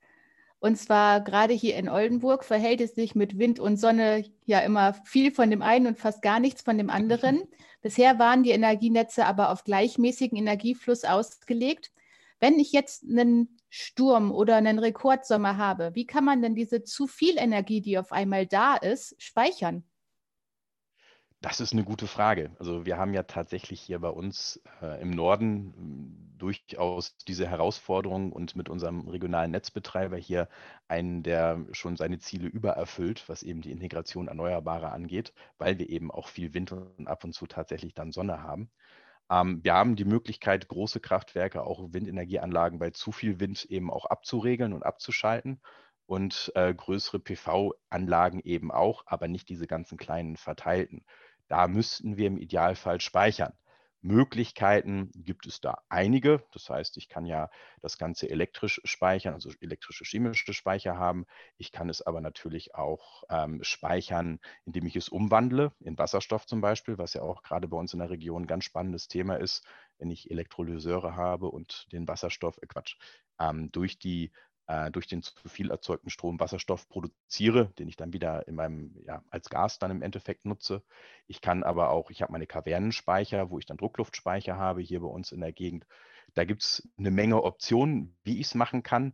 Und 0.60 0.78
zwar 0.78 1.20
gerade 1.20 1.54
hier 1.54 1.76
in 1.76 1.90
Oldenburg 1.90 2.46
verhält 2.46 2.80
es 2.80 2.96
sich 2.96 3.14
mit 3.14 3.38
Wind 3.38 3.60
und 3.60 3.76
Sonne 3.76 4.24
ja 4.46 4.60
immer 4.60 4.94
viel 4.94 5.34
von 5.34 5.50
dem 5.50 5.62
einen 5.62 5.88
und 5.88 6.00
fast 6.00 6.22
gar 6.22 6.40
nichts 6.40 6.62
von 6.62 6.78
dem 6.78 6.90
anderen. 6.90 7.44
Bisher 7.82 8.20
waren 8.20 8.44
die 8.44 8.52
Energienetze 8.52 9.26
aber 9.26 9.50
auf 9.52 9.66
gleichmäßigen 9.66 10.38
Energiefluss 10.38 11.04
ausgelegt. 11.04 11.92
Wenn 12.40 12.58
ich 12.58 12.72
jetzt 12.72 13.04
einen 13.04 13.55
Sturm 13.78 14.32
oder 14.32 14.56
einen 14.56 14.80
Rekordsommer 14.80 15.58
habe, 15.58 15.94
wie 15.96 16.06
kann 16.06 16.24
man 16.24 16.42
denn 16.42 16.56
diese 16.56 16.84
zu 16.84 17.08
viel 17.08 17.38
Energie, 17.38 17.82
die 17.82 17.98
auf 17.98 18.14
einmal 18.14 18.48
da 18.48 18.78
ist, 18.78 19.22
speichern? 19.22 19.84
Das 21.42 21.60
ist 21.60 21.74
eine 21.74 21.84
gute 21.84 22.08
Frage. 22.08 22.56
Also 22.58 22.86
wir 22.86 22.98
haben 22.98 23.14
ja 23.14 23.24
tatsächlich 23.24 23.82
hier 23.82 24.00
bei 24.00 24.10
uns 24.10 24.62
äh, 24.82 25.02
im 25.02 25.10
Norden 25.10 26.30
äh, 26.38 26.40
durchaus 26.40 27.18
diese 27.18 27.48
Herausforderung 27.48 28.32
und 28.32 28.56
mit 28.56 28.70
unserem 28.70 29.10
regionalen 29.10 29.52
Netzbetreiber 29.52 30.16
hier 30.16 30.48
einen, 30.88 31.22
der 31.22 31.66
schon 31.74 31.98
seine 31.98 32.20
Ziele 32.20 32.48
übererfüllt, 32.48 33.28
was 33.28 33.44
eben 33.44 33.62
die 33.62 33.72
Integration 33.72 34.30
erneuerbarer 34.30 34.94
angeht, 34.94 35.34
weil 35.58 35.78
wir 35.78 35.90
eben 35.90 36.12
auch 36.12 36.30
viel 36.30 36.54
Wind 36.54 36.72
und 36.72 37.08
ab 37.08 37.26
und 37.26 37.34
zu 37.34 37.46
tatsächlich 37.46 37.94
dann 37.94 38.14
Sonne 38.14 38.42
haben. 38.42 38.72
Ähm, 39.30 39.64
wir 39.64 39.74
haben 39.74 39.96
die 39.96 40.06
Möglichkeit, 40.06 40.68
große 40.68 41.00
Kraftwerke, 41.00 41.64
auch 41.64 41.94
Windenergieanlagen 41.94 42.80
bei 42.80 42.92
zu 42.92 43.12
viel 43.12 43.40
Wind 43.40 43.66
eben 43.66 43.92
auch 43.92 44.06
abzuregeln 44.06 44.74
und 44.74 44.84
abzuschalten 44.84 45.62
und 46.06 46.52
äh, 46.56 46.74
größere 46.74 47.20
PV-Anlagen 47.20 48.40
eben 48.42 48.72
auch, 48.72 49.04
aber 49.08 49.28
nicht 49.28 49.50
diese 49.50 49.68
ganzen 49.68 49.98
kleinen 49.98 50.38
verteilten. 50.38 51.06
Da 51.48 51.68
müssten 51.68 52.18
wir 52.18 52.28
im 52.28 52.38
Idealfall 52.38 53.02
speichern. 53.02 53.54
Möglichkeiten 54.06 55.10
gibt 55.16 55.48
es 55.48 55.62
da 55.62 55.80
einige. 55.90 56.44
Das 56.52 56.70
heißt, 56.70 56.96
ich 56.98 57.10
kann 57.10 57.26
ja 57.26 57.50
das 57.82 57.98
Ganze 57.98 58.30
elektrisch 58.30 58.80
speichern, 58.86 59.34
also 59.34 59.52
elektrische 59.60 60.06
chemische 60.06 60.54
Speicher 60.54 60.98
haben. 60.98 61.26
Ich 61.58 61.72
kann 61.72 61.90
es 61.90 62.02
aber 62.04 62.22
natürlich 62.22 62.76
auch 62.76 63.24
ähm, 63.30 63.64
speichern, 63.64 64.40
indem 64.66 64.86
ich 64.86 64.96
es 64.96 65.10
umwandle 65.10 65.74
in 65.80 65.98
Wasserstoff 65.98 66.46
zum 66.46 66.62
Beispiel, 66.62 66.98
was 67.00 67.16
ja 67.16 67.24
auch 67.24 67.42
gerade 67.42 67.68
bei 67.68 67.78
uns 67.78 67.94
in 67.94 68.00
der 68.00 68.12
Region 68.12 68.44
ein 68.44 68.48
ganz 68.48 68.66
spannendes 68.66 69.08
Thema 69.08 69.38
ist, 69.38 69.66
wenn 69.98 70.12
ich 70.12 70.30
Elektrolyseure 70.30 71.16
habe 71.16 71.50
und 71.50 71.88
den 71.92 72.08
Wasserstoff, 72.08 72.60
äh 72.62 72.68
Quatsch, 72.68 72.98
ähm, 73.40 73.72
durch 73.72 73.98
die 73.98 74.32
äh, 74.68 74.92
durch 74.92 75.08
den 75.08 75.22
zu 75.22 75.34
viel 75.48 75.72
erzeugten 75.72 76.10
Strom 76.10 76.40
Wasserstoff 76.40 76.88
produziere, 76.90 77.72
den 77.78 77.88
ich 77.88 77.96
dann 77.96 78.14
wieder 78.14 78.48
in 78.48 78.56
meinem, 78.56 78.96
ja, 79.06 79.24
als 79.30 79.50
Gas 79.50 79.80
dann 79.80 79.92
im 79.92 80.02
Endeffekt 80.02 80.46
nutze. 80.46 80.84
Ich 81.28 81.42
kann 81.42 81.64
aber 81.64 81.90
auch, 81.90 82.10
ich 82.10 82.22
habe 82.22 82.32
meine 82.32 82.48
Kavernenspeicher, 82.48 83.50
wo 83.50 83.60
ich 83.60 83.66
dann 83.66 83.78
Druckluftspeicher 83.78 84.58
habe, 84.58 84.82
hier 84.82 85.02
bei 85.02 85.08
uns 85.08 85.32
in 85.32 85.42
der 85.42 85.54
Gegend. 85.54 85.86
Da 86.34 86.44
gibt 86.46 86.64
es 86.64 86.88
eine 86.98 87.12
Menge 87.12 87.44
Optionen, 87.44 88.18
wie 88.24 88.40
ich 88.40 88.48
es 88.48 88.56
machen 88.56 88.84
kann. 88.84 89.14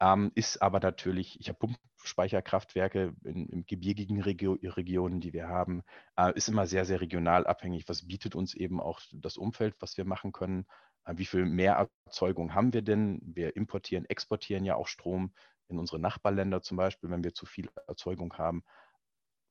Ähm, 0.00 0.32
ist 0.34 0.60
aber 0.60 0.80
natürlich, 0.80 1.38
ich 1.38 1.48
habe 1.48 1.58
Pumpspeicherkraftwerke 1.58 3.14
in, 3.24 3.48
in 3.48 3.66
gebirgigen 3.66 4.20
Regio 4.20 4.58
Regionen, 4.60 5.20
die 5.20 5.32
wir 5.32 5.48
haben, 5.48 5.82
äh, 6.16 6.32
ist 6.34 6.48
immer 6.48 6.66
sehr, 6.66 6.84
sehr 6.84 7.00
regional 7.00 7.46
abhängig. 7.46 7.88
Was 7.88 8.06
bietet 8.08 8.34
uns 8.34 8.54
eben 8.54 8.80
auch 8.80 9.00
das 9.12 9.36
Umfeld, 9.36 9.76
was 9.78 9.96
wir 9.96 10.04
machen 10.04 10.32
können? 10.32 10.66
Äh, 11.04 11.14
wie 11.16 11.24
viel 11.24 11.44
Mehrerzeugung 11.44 12.54
haben 12.54 12.72
wir 12.72 12.82
denn? 12.82 13.20
Wir 13.22 13.56
importieren, 13.56 14.04
exportieren 14.06 14.64
ja 14.64 14.76
auch 14.76 14.86
Strom 14.86 15.32
in 15.68 15.78
unsere 15.78 15.98
Nachbarländer 15.98 16.62
zum 16.62 16.76
Beispiel, 16.76 17.10
wenn 17.10 17.24
wir 17.24 17.34
zu 17.34 17.46
viel 17.46 17.68
Erzeugung 17.86 18.34
haben. 18.34 18.62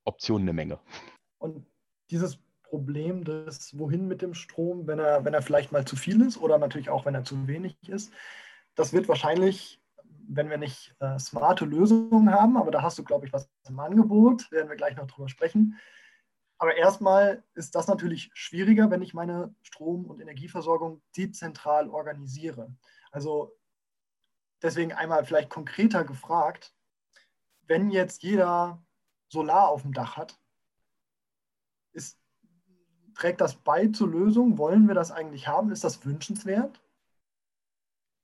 Optionen 0.04 0.42
eine 0.42 0.52
Menge. 0.52 0.80
Und 1.38 1.66
dieses 2.10 2.38
Problem 2.62 3.24
des 3.24 3.78
Wohin 3.78 4.08
mit 4.08 4.22
dem 4.22 4.34
Strom, 4.34 4.86
wenn 4.86 4.98
er, 4.98 5.24
wenn 5.24 5.34
er 5.34 5.42
vielleicht 5.42 5.72
mal 5.72 5.84
zu 5.84 5.96
viel 5.96 6.22
ist 6.22 6.38
oder 6.38 6.58
natürlich 6.58 6.90
auch, 6.90 7.04
wenn 7.04 7.14
er 7.14 7.24
zu 7.24 7.46
wenig 7.46 7.76
ist, 7.88 8.12
das 8.74 8.92
wird 8.92 9.08
wahrscheinlich, 9.08 9.80
wenn 10.28 10.48
wir 10.48 10.56
nicht 10.56 10.94
äh, 11.00 11.18
smarte 11.18 11.64
Lösungen 11.64 12.30
haben, 12.30 12.56
aber 12.56 12.70
da 12.70 12.82
hast 12.82 12.98
du, 12.98 13.04
glaube 13.04 13.26
ich, 13.26 13.32
was 13.32 13.50
im 13.68 13.78
Angebot, 13.78 14.50
werden 14.50 14.68
wir 14.68 14.76
gleich 14.76 14.96
noch 14.96 15.06
drüber 15.06 15.28
sprechen, 15.28 15.78
aber 16.62 16.76
erstmal 16.76 17.42
ist 17.54 17.74
das 17.74 17.88
natürlich 17.88 18.30
schwieriger, 18.34 18.88
wenn 18.88 19.02
ich 19.02 19.14
meine 19.14 19.52
Strom- 19.62 20.06
und 20.06 20.20
Energieversorgung 20.20 21.02
dezentral 21.16 21.90
organisiere. 21.90 22.72
Also 23.10 23.52
deswegen 24.62 24.92
einmal 24.92 25.24
vielleicht 25.24 25.50
konkreter 25.50 26.04
gefragt, 26.04 26.72
wenn 27.62 27.90
jetzt 27.90 28.22
jeder 28.22 28.80
Solar 29.28 29.70
auf 29.70 29.82
dem 29.82 29.92
Dach 29.92 30.16
hat, 30.16 30.38
ist, 31.94 32.20
trägt 33.16 33.40
das 33.40 33.56
bei 33.56 33.88
zur 33.88 34.10
Lösung? 34.10 34.56
Wollen 34.56 34.86
wir 34.86 34.94
das 34.94 35.10
eigentlich 35.10 35.48
haben? 35.48 35.72
Ist 35.72 35.82
das 35.82 36.06
wünschenswert? 36.06 36.80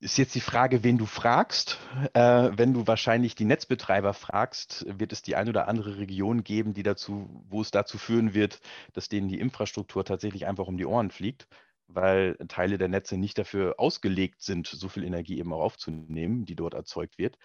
Ist 0.00 0.16
jetzt 0.16 0.36
die 0.36 0.40
Frage, 0.40 0.84
wen 0.84 0.96
du 0.96 1.06
fragst. 1.06 1.80
Äh, 2.12 2.50
wenn 2.52 2.72
du 2.72 2.86
wahrscheinlich 2.86 3.34
die 3.34 3.44
Netzbetreiber 3.44 4.14
fragst, 4.14 4.86
wird 4.86 5.10
es 5.12 5.22
die 5.22 5.34
ein 5.34 5.48
oder 5.48 5.66
andere 5.66 5.98
Region 5.98 6.44
geben, 6.44 6.72
die 6.72 6.84
dazu, 6.84 7.28
wo 7.48 7.62
es 7.62 7.72
dazu 7.72 7.98
führen 7.98 8.32
wird, 8.32 8.60
dass 8.92 9.08
denen 9.08 9.26
die 9.26 9.40
Infrastruktur 9.40 10.04
tatsächlich 10.04 10.46
einfach 10.46 10.68
um 10.68 10.76
die 10.76 10.86
Ohren 10.86 11.10
fliegt, 11.10 11.48
weil 11.88 12.36
Teile 12.46 12.78
der 12.78 12.86
Netze 12.86 13.16
nicht 13.16 13.38
dafür 13.38 13.74
ausgelegt 13.78 14.40
sind, 14.40 14.68
so 14.68 14.88
viel 14.88 15.02
Energie 15.02 15.40
eben 15.40 15.52
auch 15.52 15.62
aufzunehmen, 15.62 16.44
die 16.44 16.54
dort 16.54 16.74
erzeugt 16.74 17.18
wird. 17.18 17.36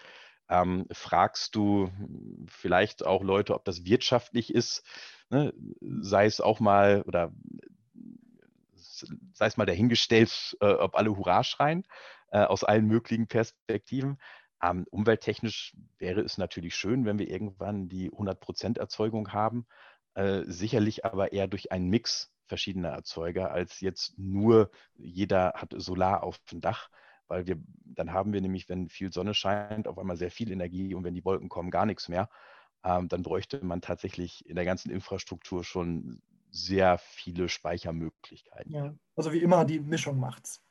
Ähm, 0.48 0.86
fragst 0.92 1.56
du 1.56 1.90
vielleicht 2.46 3.04
auch 3.04 3.24
Leute, 3.24 3.54
ob 3.54 3.64
das 3.64 3.84
wirtschaftlich 3.84 4.54
ist, 4.54 4.84
ne? 5.28 5.52
sei 5.80 6.26
es 6.26 6.40
auch 6.40 6.60
mal 6.60 7.02
oder 7.02 7.32
sei 9.32 9.46
es 9.46 9.56
mal 9.56 9.66
dahingestellt, 9.66 10.56
äh, 10.60 10.66
ob 10.66 10.94
alle 10.94 11.16
Hurra 11.16 11.42
schreien 11.42 11.84
aus 12.38 12.64
allen 12.64 12.86
möglichen 12.86 13.26
Perspektiven. 13.26 14.18
Ähm, 14.62 14.86
umwelttechnisch 14.90 15.76
wäre 15.98 16.20
es 16.20 16.38
natürlich 16.38 16.74
schön, 16.74 17.04
wenn 17.04 17.18
wir 17.18 17.28
irgendwann 17.28 17.88
die 17.88 18.10
100% 18.10 18.78
Erzeugung 18.78 19.32
haben, 19.32 19.66
äh, 20.14 20.42
sicherlich 20.46 21.04
aber 21.04 21.32
eher 21.32 21.48
durch 21.48 21.72
einen 21.72 21.90
Mix 21.90 22.32
verschiedener 22.46 22.90
Erzeuger, 22.90 23.50
als 23.50 23.80
jetzt 23.80 24.18
nur 24.18 24.70
jeder 24.94 25.54
hat 25.56 25.74
Solar 25.76 26.22
auf 26.22 26.38
dem 26.50 26.60
Dach, 26.60 26.88
weil 27.26 27.46
wir, 27.46 27.56
dann 27.84 28.12
haben 28.12 28.32
wir 28.32 28.40
nämlich, 28.40 28.68
wenn 28.68 28.88
viel 28.88 29.12
Sonne 29.12 29.34
scheint, 29.34 29.88
auf 29.88 29.98
einmal 29.98 30.16
sehr 30.16 30.30
viel 30.30 30.52
Energie 30.52 30.94
und 30.94 31.04
wenn 31.04 31.14
die 31.14 31.24
Wolken 31.24 31.48
kommen, 31.48 31.70
gar 31.70 31.86
nichts 31.86 32.08
mehr. 32.08 32.28
Ähm, 32.84 33.08
dann 33.08 33.22
bräuchte 33.22 33.64
man 33.64 33.80
tatsächlich 33.80 34.46
in 34.46 34.56
der 34.56 34.64
ganzen 34.64 34.90
Infrastruktur 34.90 35.64
schon 35.64 36.20
sehr 36.50 36.98
viele 36.98 37.48
Speichermöglichkeiten. 37.48 38.72
Ja, 38.72 38.94
also 39.16 39.32
wie 39.32 39.42
immer, 39.42 39.64
die 39.64 39.80
Mischung 39.80 40.18
macht's 40.18 40.63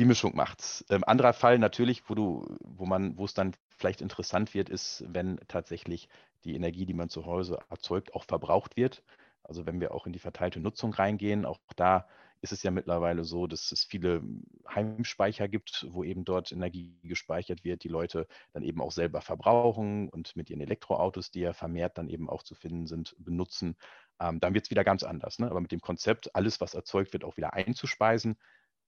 die 0.00 0.06
Mischung 0.06 0.34
macht's. 0.34 0.82
Ähm, 0.88 1.04
anderer 1.04 1.34
Fall 1.34 1.58
natürlich, 1.58 2.08
wo 2.08 2.14
du, 2.14 2.56
wo 2.64 2.86
man, 2.86 3.18
wo 3.18 3.26
es 3.26 3.34
dann 3.34 3.52
vielleicht 3.76 4.00
interessant 4.00 4.54
wird, 4.54 4.70
ist, 4.70 5.04
wenn 5.06 5.38
tatsächlich 5.46 6.08
die 6.44 6.54
Energie, 6.54 6.86
die 6.86 6.94
man 6.94 7.10
zu 7.10 7.26
Hause 7.26 7.58
erzeugt, 7.68 8.14
auch 8.14 8.24
verbraucht 8.24 8.78
wird. 8.78 9.02
Also 9.42 9.66
wenn 9.66 9.78
wir 9.78 9.92
auch 9.92 10.06
in 10.06 10.14
die 10.14 10.18
verteilte 10.18 10.58
Nutzung 10.58 10.94
reingehen, 10.94 11.44
auch 11.44 11.58
da 11.76 12.08
ist 12.40 12.52
es 12.52 12.62
ja 12.62 12.70
mittlerweile 12.70 13.24
so, 13.24 13.46
dass 13.46 13.72
es 13.72 13.84
viele 13.84 14.22
Heimspeicher 14.66 15.48
gibt, 15.48 15.86
wo 15.90 16.02
eben 16.02 16.24
dort 16.24 16.50
Energie 16.50 16.98
gespeichert 17.02 17.62
wird, 17.64 17.84
die 17.84 17.88
Leute 17.88 18.26
dann 18.54 18.62
eben 18.62 18.80
auch 18.80 18.92
selber 18.92 19.20
verbrauchen 19.20 20.08
und 20.08 20.34
mit 20.34 20.48
ihren 20.48 20.62
Elektroautos, 20.62 21.30
die 21.30 21.40
ja 21.40 21.52
vermehrt 21.52 21.98
dann 21.98 22.08
eben 22.08 22.30
auch 22.30 22.42
zu 22.42 22.54
finden 22.54 22.86
sind, 22.86 23.14
benutzen. 23.18 23.76
Ähm, 24.18 24.40
dann 24.40 24.54
wird 24.54 24.64
es 24.64 24.70
wieder 24.70 24.84
ganz 24.84 25.02
anders. 25.02 25.38
Ne? 25.38 25.50
Aber 25.50 25.60
mit 25.60 25.72
dem 25.72 25.82
Konzept, 25.82 26.34
alles, 26.34 26.62
was 26.62 26.72
erzeugt 26.72 27.12
wird, 27.12 27.24
auch 27.24 27.36
wieder 27.36 27.52
einzuspeisen, 27.52 28.38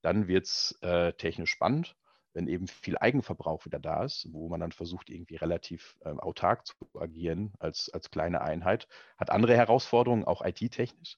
dann 0.03 0.27
wird 0.27 0.45
es 0.45 0.77
äh, 0.81 1.13
technisch 1.13 1.51
spannend 1.51 1.95
wenn 2.33 2.47
eben 2.47 2.67
viel 2.67 2.97
Eigenverbrauch 2.97 3.65
wieder 3.65 3.79
da 3.79 4.03
ist, 4.03 4.27
wo 4.31 4.49
man 4.49 4.59
dann 4.59 4.71
versucht, 4.71 5.09
irgendwie 5.09 5.35
relativ 5.35 5.97
ähm, 6.03 6.19
autark 6.19 6.65
zu 6.65 6.75
agieren 6.99 7.53
als, 7.59 7.89
als 7.89 8.09
kleine 8.09 8.41
Einheit, 8.41 8.87
hat 9.17 9.29
andere 9.29 9.55
Herausforderungen, 9.55 10.25
auch 10.25 10.43
IT-technisch, 10.43 11.17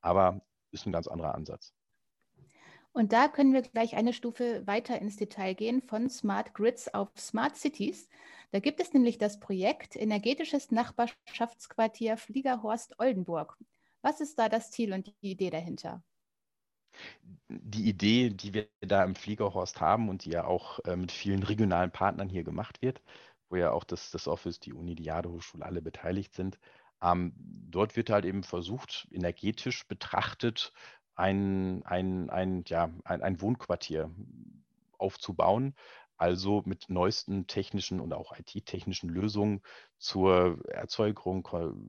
aber 0.00 0.40
ist 0.72 0.86
ein 0.86 0.92
ganz 0.92 1.06
anderer 1.06 1.34
Ansatz. 1.34 1.72
Und 2.92 3.12
da 3.12 3.28
können 3.28 3.52
wir 3.52 3.62
gleich 3.62 3.94
eine 3.94 4.12
Stufe 4.12 4.66
weiter 4.66 4.98
ins 5.00 5.16
Detail 5.16 5.54
gehen 5.54 5.82
von 5.82 6.08
Smart 6.08 6.54
Grids 6.54 6.92
auf 6.92 7.10
Smart 7.16 7.56
Cities. 7.56 8.08
Da 8.52 8.58
gibt 8.58 8.80
es 8.80 8.94
nämlich 8.94 9.18
das 9.18 9.38
Projekt 9.38 9.96
Energetisches 9.96 10.70
Nachbarschaftsquartier 10.70 12.16
Fliegerhorst-Oldenburg. 12.16 13.58
Was 14.00 14.20
ist 14.20 14.38
da 14.38 14.48
das 14.48 14.70
Ziel 14.70 14.94
und 14.94 15.08
die 15.20 15.32
Idee 15.32 15.50
dahinter? 15.50 16.02
Die 17.48 17.88
Idee, 17.88 18.30
die 18.30 18.54
wir 18.54 18.68
da 18.80 19.04
im 19.04 19.14
Fliegerhorst 19.14 19.80
haben 19.80 20.08
und 20.08 20.24
die 20.24 20.30
ja 20.30 20.44
auch 20.44 20.80
äh, 20.84 20.96
mit 20.96 21.12
vielen 21.12 21.42
regionalen 21.42 21.90
Partnern 21.90 22.28
hier 22.28 22.44
gemacht 22.44 22.82
wird, 22.82 23.02
wo 23.48 23.56
ja 23.56 23.70
auch 23.70 23.84
das, 23.84 24.10
das 24.10 24.28
Office, 24.28 24.60
die 24.60 24.72
Uni, 24.72 24.94
die 24.94 25.04
Jade-Hochschule 25.04 25.64
alle 25.64 25.82
beteiligt 25.82 26.34
sind. 26.34 26.58
Ähm, 27.02 27.32
dort 27.36 27.96
wird 27.96 28.10
halt 28.10 28.24
eben 28.24 28.42
versucht, 28.42 29.06
energetisch 29.12 29.86
betrachtet 29.86 30.72
ein, 31.14 31.82
ein, 31.84 32.30
ein, 32.30 32.64
ja, 32.66 32.90
ein, 33.04 33.22
ein 33.22 33.40
Wohnquartier 33.40 34.10
aufzubauen, 34.98 35.74
also 36.16 36.62
mit 36.64 36.88
neuesten 36.88 37.46
technischen 37.46 38.00
und 38.00 38.12
auch 38.12 38.32
IT-technischen 38.38 39.08
Lösungen 39.08 39.62
zur 39.98 40.58
Erzeugung, 40.68 41.48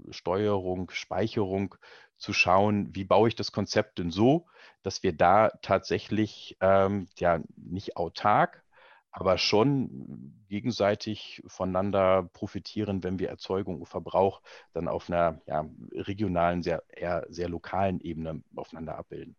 Steuerung, 0.10 0.92
Speicherung 0.92 1.76
zu 2.18 2.34
schauen, 2.34 2.94
wie 2.96 3.04
baue 3.04 3.30
ich 3.30 3.36
das 3.36 3.52
Konzept 3.52 4.00
denn 4.00 4.12
so, 4.12 4.46
dass 4.84 5.04
wir 5.04 5.14
da 5.14 5.50
tatsächlich 5.62 6.58
ähm, 6.62 7.08
ja 7.18 7.42
nicht 7.56 7.98
autark, 7.98 8.64
aber 9.12 9.38
schon 9.38 10.34
gegenseitig 10.48 11.42
voneinander 11.48 12.30
profitieren, 12.34 13.04
wenn 13.04 13.20
wir 13.20 13.30
Erzeugung 13.30 13.80
und 13.80 13.88
Verbrauch 13.88 14.42
dann 14.74 14.88
auf 14.88 15.10
einer 15.10 15.42
ja, 15.48 15.66
regionalen, 15.92 16.64
sehr, 16.64 16.84
eher 16.90 17.26
sehr 17.30 17.50
lokalen 17.50 18.00
Ebene 18.02 18.44
aufeinander 18.56 18.98
abbilden. 18.98 19.36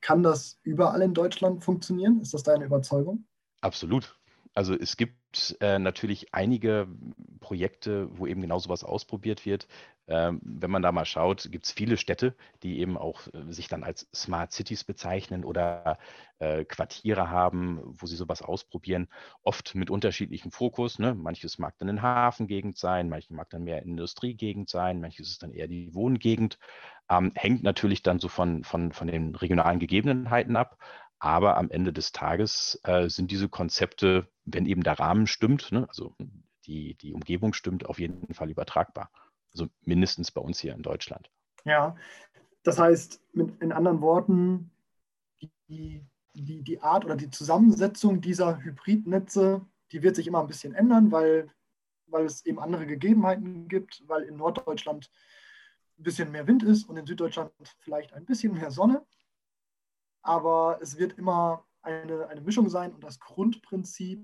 Kann 0.00 0.22
das 0.22 0.58
überall 0.62 1.02
in 1.02 1.14
Deutschland 1.14 1.64
funktionieren? 1.64 2.20
Ist 2.20 2.34
das 2.34 2.42
deine 2.42 2.66
Überzeugung? 2.66 3.26
Absolut. 3.60 4.18
Also 4.54 4.74
es 4.74 4.96
gibt 4.96 5.56
äh, 5.60 5.78
natürlich 5.78 6.32
einige 6.32 6.88
Projekte, 7.40 8.08
wo 8.18 8.26
eben 8.26 8.40
genau 8.40 8.58
sowas 8.58 8.84
ausprobiert 8.84 9.44
wird. 9.44 9.68
Ähm, 10.08 10.40
wenn 10.42 10.70
man 10.70 10.80
da 10.82 10.92
mal 10.92 11.04
schaut, 11.04 11.48
gibt 11.50 11.66
es 11.66 11.72
viele 11.72 11.98
Städte, 11.98 12.34
die 12.62 12.78
eben 12.78 12.96
auch 12.96 13.26
äh, 13.34 13.52
sich 13.52 13.68
dann 13.68 13.82
als 13.82 14.08
Smart 14.14 14.52
Cities 14.52 14.84
bezeichnen 14.84 15.44
oder 15.44 15.98
äh, 16.38 16.64
Quartiere 16.64 17.28
haben, 17.28 17.80
wo 17.84 18.06
sie 18.06 18.16
sowas 18.16 18.40
ausprobieren, 18.40 19.08
oft 19.42 19.74
mit 19.74 19.90
unterschiedlichem 19.90 20.52
Fokus. 20.52 20.98
Ne? 20.98 21.14
Manches 21.14 21.58
mag 21.58 21.76
dann 21.78 21.90
eine 21.90 22.00
Hafengegend 22.02 22.78
sein, 22.78 23.08
manches 23.10 23.30
mag 23.30 23.50
dann 23.50 23.64
mehr 23.64 23.82
Industriegegend 23.82 24.70
sein, 24.70 25.00
manches 25.00 25.28
ist 25.28 25.42
dann 25.42 25.52
eher 25.52 25.68
die 25.68 25.92
Wohngegend. 25.94 26.58
Ähm, 27.10 27.32
hängt 27.34 27.62
natürlich 27.62 28.02
dann 28.02 28.18
so 28.18 28.28
von, 28.28 28.64
von, 28.64 28.92
von 28.92 29.06
den 29.06 29.34
regionalen 29.34 29.78
Gegebenheiten 29.78 30.56
ab. 30.56 30.78
Aber 31.18 31.56
am 31.56 31.70
Ende 31.70 31.92
des 31.92 32.12
Tages 32.12 32.80
äh, 32.84 33.08
sind 33.08 33.30
diese 33.30 33.48
Konzepte, 33.48 34.28
wenn 34.44 34.66
eben 34.66 34.82
der 34.82 34.98
Rahmen 34.98 35.26
stimmt, 35.26 35.72
ne, 35.72 35.88
also 35.88 36.14
die, 36.66 36.94
die 36.94 37.14
Umgebung 37.14 37.54
stimmt, 37.54 37.86
auf 37.86 37.98
jeden 37.98 38.34
Fall 38.34 38.50
übertragbar. 38.50 39.10
Also 39.52 39.68
mindestens 39.82 40.30
bei 40.30 40.40
uns 40.40 40.60
hier 40.60 40.74
in 40.74 40.82
Deutschland. 40.82 41.30
Ja, 41.64 41.96
das 42.62 42.78
heißt, 42.78 43.22
mit, 43.32 43.60
in 43.62 43.72
anderen 43.72 44.00
Worten, 44.00 44.70
die, 45.68 46.04
die, 46.34 46.62
die 46.62 46.80
Art 46.82 47.04
oder 47.04 47.16
die 47.16 47.30
Zusammensetzung 47.30 48.20
dieser 48.20 48.62
Hybridnetze, 48.62 49.64
die 49.92 50.02
wird 50.02 50.16
sich 50.16 50.26
immer 50.26 50.40
ein 50.40 50.48
bisschen 50.48 50.74
ändern, 50.74 51.12
weil, 51.12 51.50
weil 52.08 52.26
es 52.26 52.44
eben 52.44 52.58
andere 52.58 52.86
Gegebenheiten 52.86 53.68
gibt, 53.68 54.02
weil 54.06 54.24
in 54.24 54.36
Norddeutschland 54.36 55.10
ein 55.98 56.02
bisschen 56.02 56.30
mehr 56.30 56.46
Wind 56.46 56.62
ist 56.62 56.88
und 56.88 56.96
in 56.98 57.06
Süddeutschland 57.06 57.52
vielleicht 57.78 58.12
ein 58.12 58.26
bisschen 58.26 58.52
mehr 58.52 58.70
Sonne 58.70 59.06
aber 60.26 60.78
es 60.82 60.98
wird 60.98 61.18
immer 61.18 61.64
eine, 61.82 62.28
eine 62.28 62.40
Mischung 62.40 62.68
sein 62.68 62.92
und 62.92 63.04
das 63.04 63.20
Grundprinzip, 63.20 64.20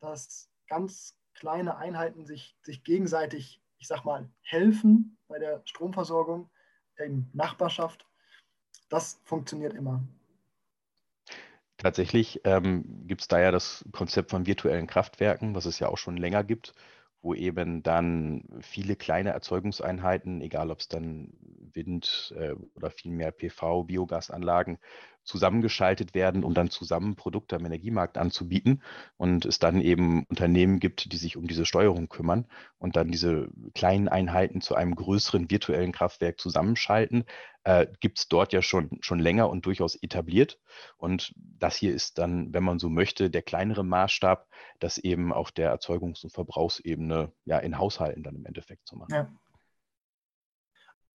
dass 0.00 0.50
ganz 0.66 1.16
kleine 1.34 1.76
Einheiten 1.76 2.26
sich, 2.26 2.56
sich 2.62 2.82
gegenseitig, 2.82 3.62
ich 3.78 3.86
sag 3.86 4.04
mal, 4.04 4.28
helfen 4.40 5.16
bei 5.28 5.38
der 5.38 5.62
Stromversorgung 5.64 6.50
in 6.96 7.30
Nachbarschaft, 7.32 8.04
das 8.88 9.20
funktioniert 9.24 9.74
immer. 9.74 10.02
Tatsächlich 11.76 12.40
ähm, 12.42 13.06
gibt 13.06 13.20
es 13.20 13.28
da 13.28 13.38
ja 13.38 13.52
das 13.52 13.84
Konzept 13.92 14.30
von 14.30 14.46
virtuellen 14.46 14.88
Kraftwerken, 14.88 15.54
was 15.54 15.66
es 15.66 15.78
ja 15.78 15.88
auch 15.88 15.98
schon 15.98 16.16
länger 16.16 16.42
gibt, 16.42 16.74
wo 17.22 17.34
eben 17.34 17.84
dann 17.84 18.42
viele 18.60 18.96
kleine 18.96 19.30
Erzeugungseinheiten, 19.30 20.40
egal 20.40 20.72
ob 20.72 20.80
es 20.80 20.88
dann 20.88 21.32
Wind 21.74 22.34
äh, 22.36 22.54
oder 22.74 22.90
vielmehr 22.90 23.32
PV, 23.32 23.84
Biogasanlagen, 23.84 24.78
zusammengeschaltet 25.28 26.14
werden, 26.14 26.42
um 26.42 26.54
dann 26.54 26.70
zusammen 26.70 27.14
Produkte 27.14 27.56
am 27.56 27.66
Energiemarkt 27.66 28.16
anzubieten 28.16 28.82
und 29.18 29.44
es 29.44 29.58
dann 29.58 29.82
eben 29.82 30.24
Unternehmen 30.24 30.80
gibt, 30.80 31.12
die 31.12 31.18
sich 31.18 31.36
um 31.36 31.46
diese 31.46 31.66
Steuerung 31.66 32.08
kümmern 32.08 32.46
und 32.78 32.96
dann 32.96 33.10
diese 33.10 33.50
kleinen 33.74 34.08
Einheiten 34.08 34.62
zu 34.62 34.74
einem 34.74 34.94
größeren 34.94 35.50
virtuellen 35.50 35.92
Kraftwerk 35.92 36.40
zusammenschalten, 36.40 37.24
äh, 37.64 37.86
gibt 38.00 38.18
es 38.18 38.28
dort 38.28 38.54
ja 38.54 38.62
schon, 38.62 38.98
schon 39.02 39.18
länger 39.18 39.50
und 39.50 39.66
durchaus 39.66 39.96
etabliert. 39.96 40.58
Und 40.96 41.34
das 41.36 41.76
hier 41.76 41.94
ist 41.94 42.16
dann, 42.16 42.54
wenn 42.54 42.64
man 42.64 42.78
so 42.78 42.88
möchte, 42.88 43.28
der 43.28 43.42
kleinere 43.42 43.84
Maßstab, 43.84 44.48
das 44.78 44.96
eben 44.96 45.32
auf 45.34 45.52
der 45.52 45.76
Erzeugungs- 45.76 46.24
und 46.24 46.30
Verbrauchsebene 46.30 47.32
ja 47.44 47.58
in 47.58 47.76
Haushalten 47.76 48.22
dann 48.22 48.36
im 48.36 48.46
Endeffekt 48.46 48.86
zu 48.86 48.96
machen. 48.96 49.14
Ja. 49.14 49.30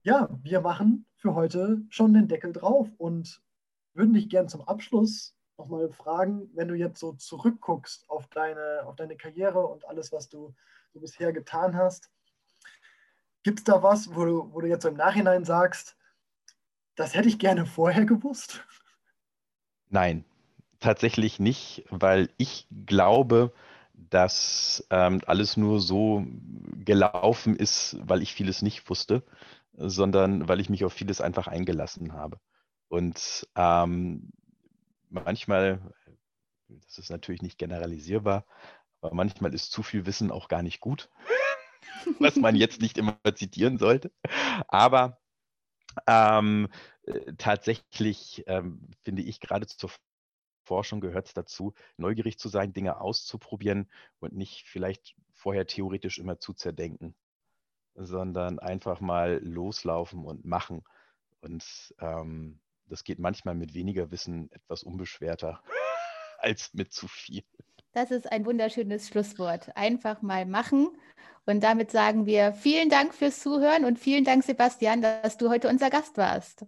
Ja, 0.04 0.30
wir 0.44 0.62
machen 0.62 1.06
für 1.16 1.34
heute 1.34 1.82
schon 1.90 2.14
den 2.14 2.28
Deckel 2.28 2.52
drauf 2.52 2.90
und 2.98 3.42
würden 3.94 4.14
dich 4.14 4.30
gern 4.30 4.50
zum 4.50 4.62
Abschluss 4.62 5.36
nochmal 5.58 5.90
fragen, 5.90 6.50
wenn 6.56 6.68
du 6.68 6.76
jetzt 6.76 7.00
so 7.00 7.14
zurückguckst 7.14 8.10
auf 8.10 8.28
deine, 8.28 8.82
auf 8.86 8.96
deine 8.96 9.16
Karriere 9.16 9.66
und 9.66 9.86
alles, 9.88 10.12
was 10.12 10.28
du, 10.30 10.54
du 10.94 11.00
bisher 11.00 11.32
getan 11.32 11.76
hast. 11.76 12.10
Gibt 13.44 13.60
es 13.60 13.64
da 13.64 13.82
was, 13.82 14.14
wo 14.14 14.26
du, 14.26 14.54
wo 14.54 14.62
du 14.62 14.68
jetzt 14.68 14.84
so 14.84 14.90
im 14.90 14.98
Nachhinein 14.98 15.46
sagst, 15.46 15.96
das 16.96 17.16
hätte 17.16 17.30
ich 17.30 17.40
gerne 17.40 17.66
vorher 17.66 18.06
gewusst? 18.06 18.66
Nein, 19.90 20.26
tatsächlich 20.80 21.40
nicht, 21.40 21.86
weil 21.90 22.30
ich 22.38 22.68
glaube, 22.86 23.54
dass 23.94 24.86
ähm, 24.90 25.22
alles 25.28 25.56
nur 25.56 25.80
so 25.80 26.26
gelaufen 26.84 27.56
ist, 27.56 27.98
weil 28.02 28.22
ich 28.22 28.34
vieles 28.34 28.62
nicht 28.62 28.90
wusste, 28.90 29.24
sondern 29.74 30.48
weil 30.48 30.60
ich 30.60 30.70
mich 30.70 30.86
auf 30.86 30.94
vieles 30.94 31.22
einfach 31.22 31.48
eingelassen 31.48 32.14
habe. 32.14 32.40
Und 32.88 33.48
ähm, 33.56 34.32
manchmal, 35.10 35.94
das 36.68 36.98
ist 36.98 37.10
natürlich 37.10 37.42
nicht 37.42 37.58
generalisierbar, 37.58 38.46
aber 39.02 39.16
manchmal 39.16 39.54
ist 39.54 39.72
zu 39.72 39.84
viel 39.84 40.06
Wissen 40.06 40.32
auch 40.32 40.48
gar 40.48 40.62
nicht 40.62 40.80
gut, 40.80 41.10
was 42.20 42.36
man 42.36 42.56
jetzt 42.56 42.82
nicht 42.82 42.98
immer 42.98 43.18
zitieren 43.36 43.78
sollte. 43.78 44.12
Aber 44.68 45.20
ähm, 46.08 46.70
äh, 47.04 47.34
tatsächlich 47.38 48.44
ähm, 48.48 48.90
finde 49.04 49.22
ich 49.22 49.40
gerade 49.40 49.68
zur 49.68 49.92
Forschung 50.66 51.02
gehört 51.02 51.28
es 51.28 51.34
dazu, 51.34 51.74
neugierig 51.98 52.40
zu 52.40 52.48
sein, 52.48 52.74
Dinge 52.74 53.02
auszuprobieren 53.02 53.90
und 54.20 54.34
nicht 54.34 54.66
vielleicht 54.68 55.16
vorher 55.34 55.68
theoretisch 55.68 56.20
immer 56.20 56.40
zu 56.40 56.54
zerdenken, 56.54 57.16
sondern 57.96 58.60
einfach 58.60 59.00
mal 59.00 59.40
loslaufen 59.44 60.26
und 60.26 60.46
machen. 60.46 60.84
Und 61.42 61.64
ähm, 62.00 62.60
das 62.88 63.04
geht 63.04 63.20
manchmal 63.20 63.56
mit 63.56 63.74
weniger 63.74 64.12
Wissen 64.12 64.52
etwas 64.52 64.84
unbeschwerter 64.84 65.62
als 66.40 66.74
mit 66.74 66.94
zu 66.94 67.08
viel. 67.08 67.44
Das 67.94 68.10
ist 68.10 68.32
ein 68.32 68.46
wunderschönes 68.46 69.08
Schlusswort. 69.08 69.76
Einfach 69.76 70.22
mal 70.22 70.46
machen. 70.46 70.90
Und 71.46 71.64
damit 71.64 71.92
sagen 71.92 72.26
wir 72.26 72.54
vielen 72.54 72.90
Dank 72.90 73.14
fürs 73.14 73.40
Zuhören 73.42 73.86
und 73.86 74.00
vielen 74.00 74.24
Dank, 74.24 74.44
Sebastian, 74.44 75.02
dass 75.02 75.38
du 75.38 75.50
heute 75.50 75.70
unser 75.70 75.90
Gast 75.90 76.18
warst. 76.18 76.66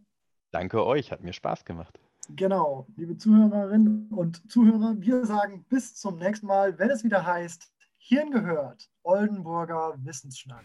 Danke 0.52 0.86
euch, 0.86 1.12
hat 1.12 1.22
mir 1.22 1.34
Spaß 1.34 1.66
gemacht. 1.66 2.00
Genau, 2.30 2.88
liebe 2.96 3.18
Zuhörerinnen 3.18 4.08
und 4.10 4.52
Zuhörer, 4.52 4.96
wir 4.98 5.26
sagen 5.26 5.66
bis 5.70 5.96
zum 5.96 6.18
nächsten 6.18 6.48
Mal, 6.48 6.78
wenn 6.80 6.90
es 6.90 7.04
wieder 7.04 7.26
heißt, 7.26 7.72
Hirn 7.98 8.32
gehört, 8.32 8.90
Oldenburger 9.04 9.96
Wissensschnack. 10.04 10.64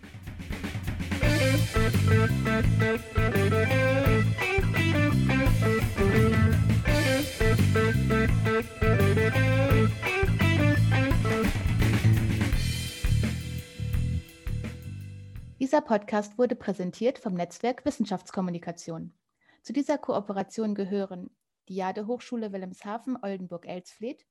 Dieser 15.58 15.80
Podcast 15.80 16.36
wurde 16.36 16.56
präsentiert 16.56 17.18
vom 17.18 17.32
Netzwerk 17.32 17.86
Wissenschaftskommunikation. 17.86 19.14
Zu 19.62 19.72
dieser 19.72 19.96
Kooperation 19.96 20.74
gehören 20.74 21.30
die 21.68 21.76
Jade 21.76 22.06
Hochschule 22.06 22.52
Wilhelmshaven 22.52 23.16
Oldenburg-Elsfleth, 23.22 24.26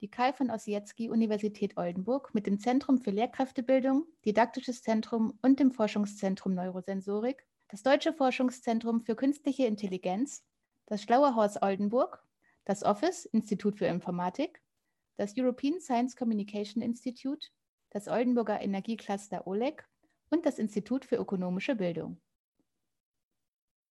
die 0.00 0.10
Kai 0.10 0.32
von 0.32 0.50
Ossietzky 0.50 1.10
Universität 1.10 1.76
Oldenburg 1.76 2.34
mit 2.34 2.46
dem 2.46 2.58
Zentrum 2.58 2.98
für 2.98 3.10
Lehrkräftebildung, 3.10 4.06
Didaktisches 4.24 4.82
Zentrum 4.82 5.38
und 5.42 5.60
dem 5.60 5.72
Forschungszentrum 5.72 6.54
Neurosensorik, 6.54 7.46
das 7.68 7.82
Deutsche 7.82 8.12
Forschungszentrum 8.12 9.02
für 9.02 9.14
Künstliche 9.14 9.66
Intelligenz, 9.66 10.42
das 10.86 11.02
Schlaue 11.02 11.34
Haus 11.34 11.60
Oldenburg, 11.60 12.24
das 12.64 12.82
Office 12.82 13.26
Institut 13.26 13.78
für 13.78 13.86
Informatik, 13.86 14.62
das 15.16 15.34
European 15.36 15.80
Science 15.80 16.16
Communication 16.16 16.82
Institute, 16.82 17.48
das 17.90 18.08
Oldenburger 18.08 18.60
Energiecluster 18.60 19.46
OLEG 19.46 19.86
und 20.30 20.46
das 20.46 20.58
Institut 20.58 21.04
für 21.04 21.16
ökonomische 21.16 21.76
Bildung. 21.76 22.20